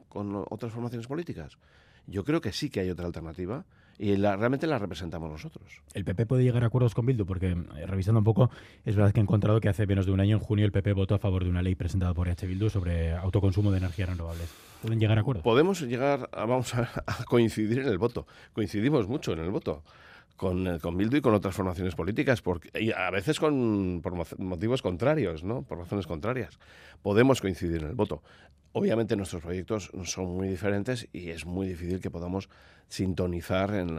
otras 0.50 0.74
formaciones 0.74 1.06
políticas. 1.06 1.56
Yo 2.06 2.22
creo 2.22 2.42
que 2.42 2.52
sí 2.52 2.68
que 2.68 2.80
hay 2.80 2.90
otra 2.90 3.06
alternativa 3.06 3.64
y 4.02 4.16
la, 4.16 4.34
realmente 4.34 4.66
la 4.66 4.80
representamos 4.80 5.30
nosotros. 5.30 5.64
¿El 5.94 6.04
PP 6.04 6.26
puede 6.26 6.42
llegar 6.42 6.64
a 6.64 6.66
acuerdos 6.66 6.92
con 6.92 7.06
Bildu? 7.06 7.24
Porque 7.24 7.52
eh, 7.52 7.86
revisando 7.86 8.18
un 8.18 8.24
poco, 8.24 8.50
es 8.84 8.96
verdad 8.96 9.12
que 9.12 9.20
he 9.20 9.22
encontrado 9.22 9.60
que 9.60 9.68
hace 9.68 9.86
menos 9.86 10.06
de 10.06 10.12
un 10.12 10.18
año, 10.18 10.38
en 10.38 10.42
junio, 10.42 10.66
el 10.66 10.72
PP 10.72 10.92
votó 10.92 11.14
a 11.14 11.20
favor 11.20 11.44
de 11.44 11.50
una 11.50 11.62
ley 11.62 11.76
presentada 11.76 12.12
por 12.12 12.28
H. 12.28 12.44
Bildu 12.44 12.68
sobre 12.68 13.12
autoconsumo 13.12 13.70
de 13.70 13.78
energías 13.78 14.08
renovables. 14.08 14.52
¿Pueden 14.82 14.98
llegar 14.98 15.18
a 15.18 15.20
acuerdos? 15.20 15.44
Podemos 15.44 15.82
llegar, 15.82 16.28
a, 16.32 16.44
vamos 16.46 16.74
a, 16.74 16.90
coincidir 17.28 17.78
en 17.78 17.86
el 17.86 17.98
voto. 17.98 18.26
Coincidimos 18.52 19.06
mucho 19.06 19.34
en 19.34 19.38
el 19.38 19.50
voto. 19.50 19.84
Con, 20.36 20.66
eh, 20.66 20.78
con, 20.80 20.96
Bildu 20.96 21.18
y 21.18 21.20
con 21.20 21.34
otras 21.34 21.54
formaciones 21.54 21.94
políticas, 21.94 22.42
porque, 22.42 22.70
y 22.80 22.90
a 22.90 23.10
veces 23.10 23.38
con, 23.38 24.00
por 24.02 24.14
motivos 24.38 24.82
contrarios, 24.82 25.44
¿no? 25.44 25.62
por 25.62 25.78
razones 25.78 26.06
contrarias. 26.06 26.58
Podemos 27.02 27.40
coincidir 27.40 27.82
en 27.82 27.88
el 27.88 27.94
voto. 27.94 28.22
Obviamente 28.72 29.16
nuestros 29.16 29.42
proyectos 29.42 29.90
son 30.04 30.34
muy 30.34 30.48
diferentes 30.48 31.06
y 31.12 31.28
es 31.28 31.44
muy 31.44 31.68
difícil 31.68 32.00
que 32.00 32.10
podamos 32.10 32.48
sintonizar 32.88 33.74
en, 33.74 33.96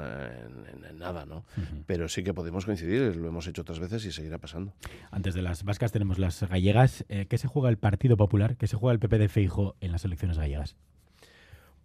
nada, 0.97 1.25
¿no? 1.25 1.45
Pero 1.85 2.07
sí 2.09 2.23
que 2.23 2.33
podemos 2.33 2.65
coincidir, 2.65 3.15
lo 3.15 3.27
hemos 3.27 3.47
hecho 3.47 3.61
otras 3.61 3.79
veces 3.79 4.05
y 4.05 4.11
seguirá 4.11 4.39
pasando. 4.39 4.73
Antes 5.11 5.35
de 5.35 5.43
las 5.43 5.63
vascas 5.63 5.91
tenemos 5.91 6.17
las 6.17 6.41
gallegas. 6.47 7.05
Eh, 7.09 7.27
¿Qué 7.27 7.37
se 7.37 7.47
juega 7.47 7.69
el 7.69 7.77
Partido 7.77 8.17
Popular? 8.17 8.55
¿Qué 8.57 8.67
se 8.67 8.75
juega 8.75 8.93
el 8.93 8.99
PP 8.99 9.19
de 9.19 9.29
Feijo 9.29 9.75
en 9.79 9.91
las 9.91 10.05
elecciones 10.05 10.37
gallegas? 10.37 10.75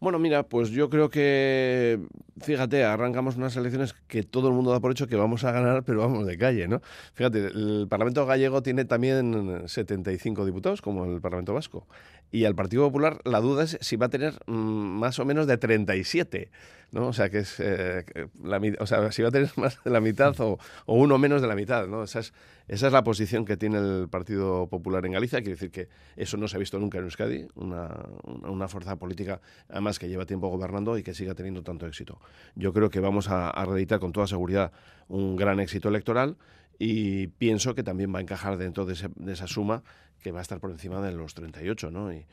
Bueno, 0.01 0.21
mira, 0.21 0.45
pues 0.45 0.71
yo 0.71 0.89
creo 0.91 1.11
que, 1.11 1.99
fíjate, 2.41 2.85
arrancamos 2.85 3.37
unas 3.37 3.57
elecciones 3.57 3.95
que 4.07 4.23
todo 4.23 4.47
el 4.49 4.55
mundo 4.55 4.71
da 4.71 4.79
por 4.79 4.93
hecho 4.93 5.09
que 5.09 5.17
vamos 5.17 5.43
a 5.43 5.51
ganar, 5.51 5.83
pero 5.83 6.01
vamos 6.01 6.25
de 6.25 6.39
calle, 6.39 6.69
¿no? 6.69 6.81
Fíjate, 7.15 7.47
el 7.47 7.87
Parlamento 7.89 8.25
gallego 8.25 8.63
tiene 8.63 8.85
también 8.85 9.65
75 9.67 10.45
diputados, 10.47 10.83
como 10.83 11.05
el 11.05 11.21
Parlamento 11.21 11.53
vasco. 11.53 11.87
Y 12.31 12.45
al 12.45 12.55
Partido 12.55 12.85
Popular 12.85 13.19
la 13.25 13.41
duda 13.41 13.65
es 13.65 13.79
si 13.81 13.97
va 13.97 14.07
a 14.07 14.11
tener 14.11 14.35
mm, 14.47 14.53
más 14.53 15.19
o 15.19 15.25
menos 15.25 15.47
de 15.47 15.59
37. 15.59 16.51
¿no? 16.91 17.09
O 17.09 17.13
sea, 17.13 17.29
que 17.31 17.39
es 17.39 17.57
eh, 17.59 18.05
o 18.79 18.87
sea, 18.87 19.13
si 19.13 19.23
va 19.23 19.29
a 19.29 19.33
tener 19.33 19.51
más 19.57 19.83
de 19.83 19.91
la 19.91 20.01
mitad 20.01 20.35
o, 20.41 20.59
uno 20.87 21.19
menos 21.19 21.43
de 21.43 21.49
la 21.49 21.55
mitad, 21.55 21.87
¿no? 21.87 22.05
Esa 22.05 22.21
es, 22.21 22.33
esa 22.67 22.87
es 22.87 22.93
la 22.93 23.05
posición 23.05 23.45
que 23.45 23.57
tiene 23.57 23.79
el 23.79 24.09
Partido 24.09 24.67
Popular 24.69 25.05
en 25.07 25.13
Galicia. 25.13 25.41
Quiere 25.41 25.55
decir 25.55 25.71
que 25.71 25.89
eso 26.17 26.37
no 26.37 26.49
se 26.49 26.57
ha 26.57 26.59
visto 26.59 26.79
nunca 26.79 26.99
en 26.99 27.05
Euskadi, 27.05 27.47
una, 27.55 28.69
fuerza 28.69 28.97
política, 28.97 29.41
que 29.99 30.09
lleva 30.09 30.27
tiempo 30.27 30.49
gobernando 30.49 30.99
y 30.99 31.05
que 31.05 31.15
siga 31.15 31.35
teniendo 31.35 31.63
tanto 31.63 31.87
éxito. 31.87 32.21
Yo 32.57 32.73
creo 32.73 32.91
que 32.91 32.99
vamos 32.99 33.29
a, 33.29 33.53
reeditar 33.65 34.01
con 34.01 34.13
toda 34.13 34.27
seguridad 34.27 34.73
un 35.09 35.37
gran 35.37 35.61
éxito 35.61 35.89
electoral 35.89 36.37
y 36.79 37.29
pienso 37.29 37.75
que 37.75 37.83
también 37.83 38.13
va 38.13 38.19
a 38.19 38.23
encajar 38.23 38.57
dentro 38.57 38.87
de, 38.87 38.97
de 39.17 39.33
esa 39.33 39.47
suma 39.47 39.83
que 40.23 40.33
va 40.33 40.41
a 40.41 40.43
estar 40.43 40.61
por 40.61 40.71
encima 40.71 41.01
de 41.01 41.13
los 41.13 41.35
38, 41.35 41.91
¿no? 41.91 42.13
Y, 42.13 42.27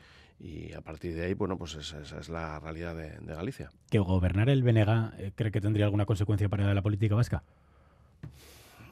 a 0.75 0.81
partir 0.81 1.15
de 1.15 1.25
ahí, 1.25 1.33
bueno, 1.33 1.57
pues 1.57 1.75
esa, 1.75 2.01
es 2.01 2.27
la 2.27 2.59
realidad 2.59 2.93
de, 2.93 3.33
Galicia. 3.33 3.71
¿Que 3.89 3.99
gobernar 3.99 4.49
el 4.49 4.63
Benega 4.63 5.13
eh, 5.17 5.31
cree 5.33 5.49
que 5.49 5.61
tendría 5.61 5.85
alguna 5.85 6.05
consecuencia 6.05 6.49
para 6.49 6.73
la 6.73 6.81
política 6.81 7.15
vasca? 7.15 7.43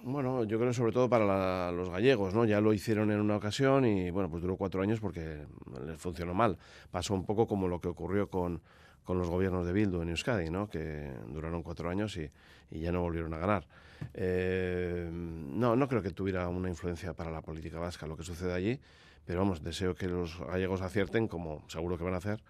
Bueno, 0.06 0.44
yo 0.44 0.60
creo 0.60 0.74
sobre 0.74 0.92
todo 0.92 1.08
para 1.08 1.72
los 1.72 1.90
gallegos, 1.90 2.34
¿no? 2.34 2.44
Ya 2.44 2.60
lo 2.60 2.74
hicieron 2.74 3.10
en 3.10 3.22
una 3.22 3.38
ocasión 3.38 3.86
y, 3.86 4.12
bueno, 4.12 4.30
pues 4.30 4.42
duró 4.42 4.58
cuatro 4.58 4.82
años 4.82 5.00
porque 5.00 5.46
les 5.86 5.98
funcionó 5.98 6.34
mal. 6.34 6.58
Pasó 6.92 7.14
un 7.14 7.26
poco 7.26 7.48
como 7.48 7.70
lo 7.70 7.80
que 7.80 7.88
ocurrió 7.88 8.30
con, 8.30 8.62
con 9.06 9.18
los 9.18 9.30
gobiernos 9.30 9.66
de 9.66 9.72
Bildu 9.72 10.02
en 10.02 10.10
Euskadi, 10.10 10.50
¿no? 10.50 10.68
Que 10.68 11.10
duraron 11.30 11.64
cuatro 11.64 11.90
años 11.90 12.18
y, 12.18 12.30
y 12.70 12.82
ya 12.82 12.92
no 12.92 13.00
volvieron 13.00 13.34
a 13.34 13.38
ganar. 13.38 13.66
Eh, 14.14 15.10
no, 15.10 15.78
no 15.78 15.88
creo 15.88 16.02
que 16.02 16.12
tuviera 16.12 16.50
una 16.50 16.68
influencia 16.68 17.14
para 17.14 17.32
la 17.32 17.42
política 17.42 17.80
vasca 17.80 18.06
lo 18.06 18.18
que 18.18 18.24
sucede 18.24 18.52
allí. 18.52 18.78
Pero 19.26 19.40
vamos, 19.40 19.64
deseo 19.64 19.96
que 19.96 20.10
los 20.10 20.38
gallegos 20.38 20.82
acierten, 20.82 21.30
como 21.30 21.64
seguro 21.70 21.98
que 21.98 22.04
van 22.04 22.16
a 22.16 22.18
hacer, 22.18 22.44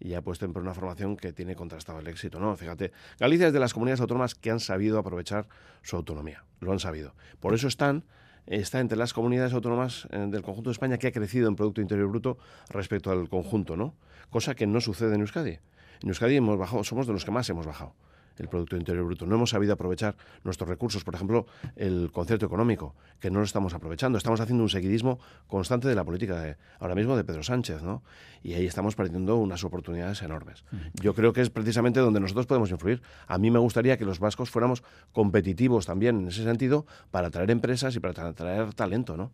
y 0.00 0.14
apuesten 0.14 0.52
por 0.52 0.62
una 0.62 0.74
formación 0.74 1.16
que 1.16 1.32
tiene 1.32 1.54
contrastado 1.56 1.98
el 2.00 2.06
éxito. 2.06 2.38
No, 2.38 2.56
fíjate, 2.56 2.92
Galicia 3.18 3.48
es 3.48 3.52
de 3.52 3.60
las 3.60 3.74
comunidades 3.74 4.00
autónomas 4.00 4.34
que 4.34 4.50
han 4.50 4.60
sabido 4.60 4.98
aprovechar 4.98 5.48
su 5.82 5.96
autonomía, 5.96 6.44
lo 6.60 6.72
han 6.72 6.78
sabido. 6.78 7.14
Por 7.40 7.54
eso 7.54 7.68
están 7.68 8.04
está 8.46 8.80
entre 8.80 8.96
las 8.96 9.12
comunidades 9.12 9.52
autónomas 9.52 10.08
eh, 10.10 10.26
del 10.30 10.42
conjunto 10.42 10.70
de 10.70 10.72
España 10.72 10.96
que 10.96 11.08
ha 11.08 11.12
crecido 11.12 11.48
en 11.48 11.56
Producto 11.56 11.80
Interior 11.82 12.08
Bruto 12.08 12.38
respecto 12.70 13.10
al 13.10 13.28
conjunto, 13.28 13.76
¿no? 13.76 13.94
Cosa 14.30 14.54
que 14.54 14.66
no 14.66 14.80
sucede 14.80 15.14
en 15.14 15.20
Euskadi. 15.20 15.58
En 16.02 16.08
Euskadi 16.08 16.36
hemos 16.36 16.56
bajado, 16.56 16.82
somos 16.84 17.06
de 17.06 17.12
los 17.12 17.24
que 17.24 17.30
más 17.30 17.48
hemos 17.50 17.66
bajado 17.66 17.94
el 18.38 18.48
Producto 18.48 18.76
Interior 18.76 19.04
Bruto. 19.04 19.26
No 19.26 19.36
hemos 19.36 19.50
sabido 19.50 19.72
aprovechar 19.72 20.16
nuestros 20.44 20.68
recursos, 20.68 21.04
por 21.04 21.14
ejemplo, 21.14 21.46
el 21.76 22.10
concierto 22.12 22.46
económico, 22.46 22.94
que 23.20 23.30
no 23.30 23.38
lo 23.38 23.44
estamos 23.44 23.74
aprovechando. 23.74 24.18
Estamos 24.18 24.40
haciendo 24.40 24.62
un 24.62 24.68
seguidismo 24.68 25.18
constante 25.46 25.88
de 25.88 25.94
la 25.94 26.04
política 26.04 26.40
de, 26.40 26.56
ahora 26.78 26.94
mismo 26.94 27.16
de 27.16 27.24
Pedro 27.24 27.42
Sánchez, 27.42 27.82
¿no? 27.82 28.02
Y 28.42 28.54
ahí 28.54 28.66
estamos 28.66 28.94
perdiendo 28.94 29.36
unas 29.36 29.64
oportunidades 29.64 30.22
enormes. 30.22 30.64
Yo 30.94 31.14
creo 31.14 31.32
que 31.32 31.40
es 31.40 31.50
precisamente 31.50 32.00
donde 32.00 32.20
nosotros 32.20 32.46
podemos 32.46 32.70
influir. 32.70 33.02
A 33.26 33.38
mí 33.38 33.50
me 33.50 33.58
gustaría 33.58 33.96
que 33.96 34.04
los 34.04 34.20
vascos 34.20 34.50
fuéramos 34.50 34.82
competitivos 35.12 35.86
también 35.86 36.20
en 36.20 36.28
ese 36.28 36.44
sentido 36.44 36.86
para 37.10 37.28
atraer 37.28 37.50
empresas 37.50 37.96
y 37.96 38.00
para 38.00 38.28
atraer 38.28 38.74
talento, 38.74 39.16
¿no? 39.16 39.32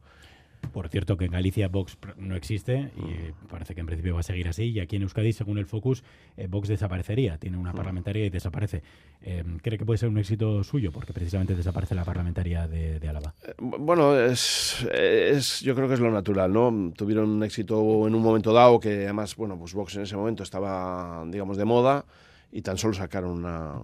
Por 0.72 0.88
cierto, 0.88 1.16
que 1.16 1.26
en 1.26 1.32
Galicia 1.32 1.68
Vox 1.68 1.96
no 2.16 2.34
existe 2.36 2.90
y 2.96 3.00
Mm. 3.00 3.46
parece 3.48 3.74
que 3.74 3.80
en 3.80 3.86
principio 3.86 4.14
va 4.14 4.20
a 4.20 4.24
seguir 4.24 4.48
así. 4.48 4.64
Y 4.70 4.80
aquí 4.80 4.96
en 4.96 5.02
Euskadi, 5.02 5.32
según 5.32 5.58
el 5.58 5.66
Focus, 5.66 6.02
eh, 6.36 6.46
Vox 6.48 6.68
desaparecería. 6.68 7.38
Tiene 7.38 7.56
una 7.56 7.72
Mm. 7.72 7.76
parlamentaria 7.76 8.24
y 8.26 8.30
desaparece. 8.30 8.82
Eh, 9.22 9.44
¿Cree 9.62 9.78
que 9.78 9.84
puede 9.86 9.98
ser 9.98 10.08
un 10.08 10.18
éxito 10.18 10.62
suyo? 10.64 10.92
Porque 10.92 11.12
precisamente 11.12 11.54
desaparece 11.54 11.94
la 11.94 12.04
parlamentaria 12.04 12.66
de, 12.68 12.98
de 13.00 13.08
Álava. 13.08 13.34
Eh, 13.46 13.54
Bueno, 13.58 14.18
es, 14.18 14.86
es, 14.92 15.60
yo 15.60 15.74
creo 15.74 15.88
que 15.88 15.94
es 15.94 16.00
lo 16.00 16.10
natural, 16.10 16.52
¿no? 16.52 16.92
Tuvieron 16.96 17.28
un 17.30 17.42
éxito 17.42 18.06
en 18.06 18.14
un 18.14 18.22
momento 18.22 18.52
dado 18.52 18.78
que 18.80 19.04
además, 19.04 19.36
bueno, 19.36 19.58
pues 19.58 19.72
Vox 19.74 19.96
en 19.96 20.02
ese 20.02 20.16
momento 20.16 20.42
estaba, 20.42 21.24
digamos, 21.28 21.56
de 21.56 21.64
moda 21.64 22.04
y 22.52 22.62
tan 22.62 22.78
solo 22.78 22.94
sacaron 22.94 23.30
una, 23.32 23.74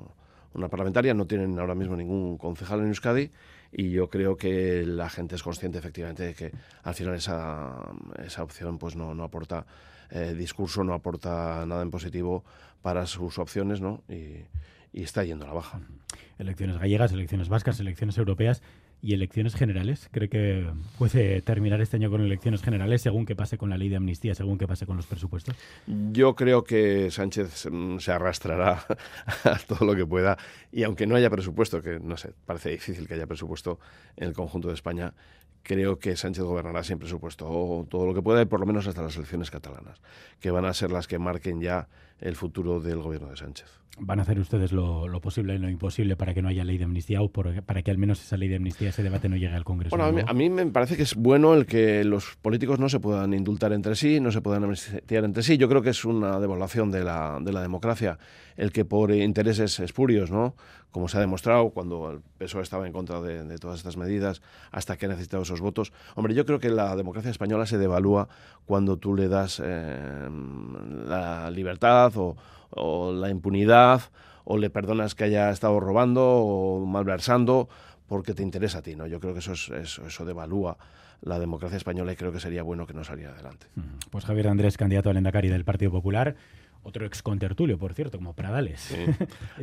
una 0.55 0.69
parlamentaria, 0.69 1.15
no 1.15 1.27
tienen 1.27 1.59
ahora 1.59 1.75
mismo 1.75 1.97
ningún 1.97 2.39
concejal 2.39 2.81
en 2.81 2.89
Euskadi 2.89 3.31
y 3.73 3.91
yo 3.91 4.11
creo 4.11 4.37
que 4.37 4.85
la 4.85 5.09
gente 5.09 5.37
es 5.37 5.43
consciente 5.43 5.79
efectivamente 5.79 6.25
de 6.25 6.35
que 6.35 6.53
al 6.83 6.95
final 6.95 7.15
esa, 7.15 7.77
esa 8.25 8.43
opción 8.43 8.79
pues 8.79 8.97
no, 8.97 9.15
no 9.15 9.25
aporta 9.25 9.67
eh, 10.11 10.35
discurso, 10.35 10.83
no 10.83 10.95
aporta 10.95 11.65
nada 11.67 11.83
en 11.83 11.91
positivo 11.91 12.45
para 12.83 13.07
sus 13.07 13.39
opciones, 13.39 13.81
¿no? 13.81 14.03
Y, 14.09 14.45
y 14.93 15.03
está 15.03 15.23
yendo 15.23 15.45
a 15.45 15.49
la 15.49 15.55
baja. 15.55 15.81
Elecciones 16.39 16.79
gallegas, 16.79 17.13
elecciones 17.13 17.49
vascas, 17.49 17.79
elecciones 17.79 18.19
europeas 18.19 18.63
y 19.03 19.15
elecciones 19.15 19.55
generales. 19.55 20.09
¿Cree 20.11 20.29
que 20.29 20.67
puede 20.99 21.43
terminar 21.43 21.81
este 21.81 21.97
año 21.97 22.11
con 22.11 22.21
elecciones 22.21 22.63
generales 22.63 23.03
según 23.03 23.27
que 23.27 23.35
pase 23.35 23.59
con 23.59 23.71
la 23.71 23.79
ley 23.79 23.89
de 23.89 23.97
amnistía, 23.97 24.35
según 24.35 24.59
que 24.59 24.67
pase 24.67 24.87
con 24.87 24.97
los 24.97 25.07
presupuestos? 25.07 25.57
Yo 25.87 26.35
creo 26.35 26.65
que 26.65 27.11
Sánchez 27.11 27.67
mm, 27.71 27.99
se 27.99 28.13
arrastrará 28.13 28.85
a 29.45 29.59
todo 29.59 29.87
lo 29.87 29.97
que 29.97 30.07
pueda 30.07 30.37
y 30.73 30.83
aunque 30.83 31.07
no 31.07 31.17
haya 31.17 31.31
presupuesto, 31.31 31.83
que 31.83 31.99
no 32.01 32.17
sé, 32.17 32.33
parece 32.47 32.71
difícil 32.71 33.09
que 33.09 33.15
haya 33.15 33.27
presupuesto 33.27 33.81
en 34.17 34.29
el 34.29 34.35
conjunto 34.35 34.69
de 34.69 34.75
España, 34.75 35.15
creo 35.63 35.99
que 35.99 36.17
Sánchez 36.17 36.45
gobernará 36.45 36.83
sin 36.85 36.99
presupuesto 36.99 37.47
o 37.49 37.87
todo 37.89 38.07
lo 38.07 38.15
que 38.15 38.23
pueda 38.23 38.43
y 38.43 38.47
por 38.47 38.61
lo 38.61 38.67
menos 38.67 38.87
hasta 38.87 39.03
las 39.03 39.17
elecciones 39.17 39.51
catalanas, 39.51 40.01
que 40.41 40.51
van 40.51 40.65
a 40.65 40.75
ser 40.75 40.91
las 40.91 41.07
que 41.07 41.19
marquen 41.19 41.61
ya 41.61 41.89
el 42.21 42.37
futuro 42.37 42.81
del 42.81 42.99
gobierno 43.01 43.29
de 43.31 43.37
Sánchez. 43.37 43.67
¿Van 44.03 44.19
a 44.19 44.23
hacer 44.23 44.39
ustedes 44.39 44.73
lo, 44.73 45.09
lo 45.09 45.21
posible 45.21 45.57
y 45.57 45.59
lo 45.59 45.69
imposible 45.69 46.17
para 46.17 46.33
que 46.33 46.41
no 46.41 46.49
haya 46.49 46.65
ley 46.65 46.79
de 46.79 46.85
amnistía 46.85 47.21
o 47.21 47.29
por- 47.29 47.63
para 47.65 47.83
que 47.83 47.91
al 47.91 47.99
menos 47.99 48.23
esa 48.23 48.37
ley 48.37 48.49
de 48.49 48.57
amnistía, 48.57 48.91
ese 48.91 49.03
debate 49.03 49.29
no 49.29 49.37
llegue 49.37 49.55
al 49.55 49.65
Congreso? 49.65 49.95
Bueno, 49.95 50.09
a 50.09 50.13
mí, 50.13 50.23
a 50.27 50.33
mí 50.33 50.49
me 50.49 50.65
parece 50.67 50.97
que 50.97 51.03
es 51.03 51.15
bueno 51.17 51.53
el 51.55 51.67
que 51.67 52.05
los 52.05 52.37
políticos 52.41 52.79
no 52.79 52.89
se 52.89 53.01
puedan 53.01 53.35
indultar 53.35 53.73
entre 53.73 53.97
sí, 53.97 54.21
no 54.21 54.31
se 54.31 54.41
puedan 54.41 54.65
amnistiar 54.65 55.25
entre 55.25 55.43
sí. 55.43 55.59
Yo 55.59 55.69
creo 55.69 55.83
que 55.83 55.91
es 55.91 56.05
una 56.05 56.39
devaluación 56.41 56.91
de 56.91 57.05
la, 57.05 57.39
de 57.43 57.53
la 57.53 57.61
democracia 57.63 58.19
el 58.57 58.73
que 58.73 58.85
por 58.85 59.11
intereses 59.13 59.81
espurios, 59.81 60.31
¿no? 60.31 60.55
como 60.91 61.07
se 61.09 61.17
ha 61.19 61.21
demostrado 61.21 61.71
cuando 61.71 62.11
el 62.11 62.21
PSOE 62.39 62.63
estaba 62.63 62.85
en 62.87 62.93
contra 62.93 63.21
de, 63.21 63.45
de 63.45 63.59
todas 63.59 63.79
estas 63.79 63.97
medidas, 63.97 64.43
hasta 64.73 64.97
que 64.97 65.07
ha 65.07 65.09
necesitado 65.09 65.45
esos 65.45 65.61
votos. 65.61 65.93
Hombre, 66.17 66.35
yo 66.35 66.45
creo 66.45 66.59
que 66.59 66.69
la 66.69 66.97
democracia 66.97 67.31
española 67.31 67.65
se 67.65 67.79
devalúa 67.79 68.29
cuando 68.67 68.97
tú 68.97 69.15
le 69.15 69.29
das 69.29 69.63
eh, 69.65 70.29
la 71.07 71.51
libertad 71.51 72.10
o, 72.17 72.37
o 72.71 73.13
la 73.13 73.31
impunidad 73.31 74.03
o 74.45 74.59
le 74.59 74.71
perdonas 74.71 75.15
que 75.15 75.25
haya 75.25 75.51
estado 75.51 75.79
robando 75.81 76.23
o 76.25 76.85
malversando 76.87 77.69
porque 78.07 78.35
te 78.35 78.43
interesa 78.43 78.79
a 78.79 78.83
ti, 78.83 78.97
¿no? 78.97 79.07
Yo 79.07 79.21
creo 79.21 79.33
que 79.33 79.39
eso, 79.39 79.53
es, 79.53 79.69
eso, 79.69 80.07
eso 80.07 80.25
devalúa 80.25 80.77
la 81.23 81.39
democracia 81.39 81.77
española 81.77 82.13
y 82.13 82.17
creo 82.17 82.33
que 82.33 82.41
sería 82.41 82.63
bueno 82.63 82.87
que 82.87 82.95
no 82.95 83.05
saliera 83.05 83.33
adelante. 83.33 83.67
Pues 84.11 84.25
Javier 84.25 84.49
Andrés, 84.49 84.77
candidato 84.77 85.11
al 85.11 85.17
Endacari 85.17 85.49
del 85.49 85.65
Partido 85.65 85.91
Popular. 85.91 86.35
Otro 86.83 87.05
ex 87.05 87.23
contertulio, 87.23 87.79
por 87.79 87.93
cierto, 87.93 88.17
como 88.17 88.33
Pradales. 88.33 88.81
Sí. 88.81 88.97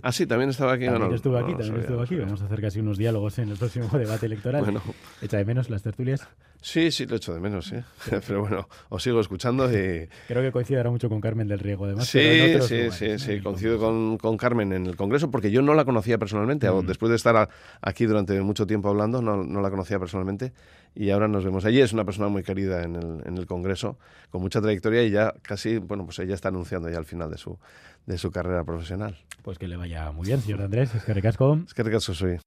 Ah, 0.04 0.12
sí, 0.12 0.28
también 0.28 0.52
estaba 0.52 0.74
aquí. 0.74 0.86
También 0.86 1.10
no, 1.10 1.16
estuvo 1.16 1.34
no, 1.34 1.40
aquí, 1.40 1.54
no 1.54 1.58
también 1.58 1.80
estuvo 1.82 2.02
aquí. 2.02 2.16
Vamos 2.16 2.44
a 2.44 2.46
hacer 2.46 2.62
casi 2.62 2.80
unos 2.80 3.00
diálogos 3.00 3.40
en 3.40 3.50
el 3.50 3.58
próximo 3.58 3.88
debate 3.98 4.28
electoral. 4.28 4.62
Bueno, 4.64 4.82
¿Echa 5.22 5.38
de 5.38 5.46
menos 5.46 5.72
las 5.72 5.82
tertulias? 5.82 6.28
Sí, 6.62 6.92
sí, 6.92 7.06
lo 7.06 7.16
echo 7.16 7.34
de 7.34 7.40
menos, 7.40 7.66
sí. 7.68 7.76
Pero 8.28 8.42
bueno, 8.42 8.68
os 8.90 9.02
sigo 9.04 9.20
escuchando 9.20 9.66
y... 9.72 10.08
Creo 10.28 10.42
que 10.42 10.52
coincidirá 10.52 10.90
mucho 10.90 11.10
con 11.10 11.22
Carmen 11.22 11.48
del 11.48 11.60
Riego, 11.60 11.86
además. 11.86 12.08
Sí, 12.08 12.20
pero 12.20 12.64
sí, 12.64 12.76
lugares, 12.84 12.96
sí, 12.96 13.20
sí, 13.20 13.42
coincido 13.42 13.78
con, 13.80 14.18
con 14.18 14.38
Carmen 14.38 14.74
en 14.74 14.86
el 14.88 14.96
Congreso 14.96 15.30
porque 15.32 15.52
yo 15.52 15.62
no 15.62 15.74
la 15.74 15.86
conocía 15.86 16.18
personalmente. 16.18 16.70
Mm. 16.70 16.86
Después 16.86 17.10
de 17.10 17.16
estar 17.16 17.36
a- 17.36 17.50
aquí 17.82 18.06
durante 18.06 18.40
mucho 18.42 18.66
tiempo 18.68 18.90
hablando, 18.90 19.22
no, 19.22 19.44
no 19.44 19.62
la 19.62 19.70
conocía 19.70 20.00
personalmente 20.00 20.54
y 20.96 21.10
ahora 21.12 21.28
nos 21.28 21.46
vemos 21.46 21.66
allí. 21.66 21.82
Es 21.82 21.94
una 21.94 22.06
persona 22.06 22.28
muy 22.28 22.44
querida 22.44 22.84
en 22.84 22.96
el, 22.96 23.22
en 23.26 23.38
el 23.38 23.46
Congreso, 23.46 23.98
con 24.32 24.42
mucha 24.42 24.62
trayectoria 24.62 25.04
y 25.04 25.12
ya 25.12 25.34
casi, 25.42 25.78
bueno, 25.78 26.06
pues 26.06 26.20
ella 26.20 26.34
está 26.36 26.50
anunciando 26.50 26.90
ya 26.90 26.98
el 26.98 27.06
final 27.06 27.30
de 27.32 27.38
su, 27.38 27.58
de 28.06 28.18
su 28.18 28.32
carrera 28.32 28.64
profesional. 28.64 29.18
Pues 29.44 29.58
que 29.58 29.68
le 29.68 29.78
vaya 29.78 30.12
muy 30.12 30.28
bien, 30.28 30.42
señor 30.42 30.62
Andrés. 30.62 30.94
Es 30.94 31.04
que 31.04 31.14
recasco. 31.14 31.60
Es 31.66 31.74
que 31.74 31.84
ricasco 31.84 32.14
soy. 32.14 32.38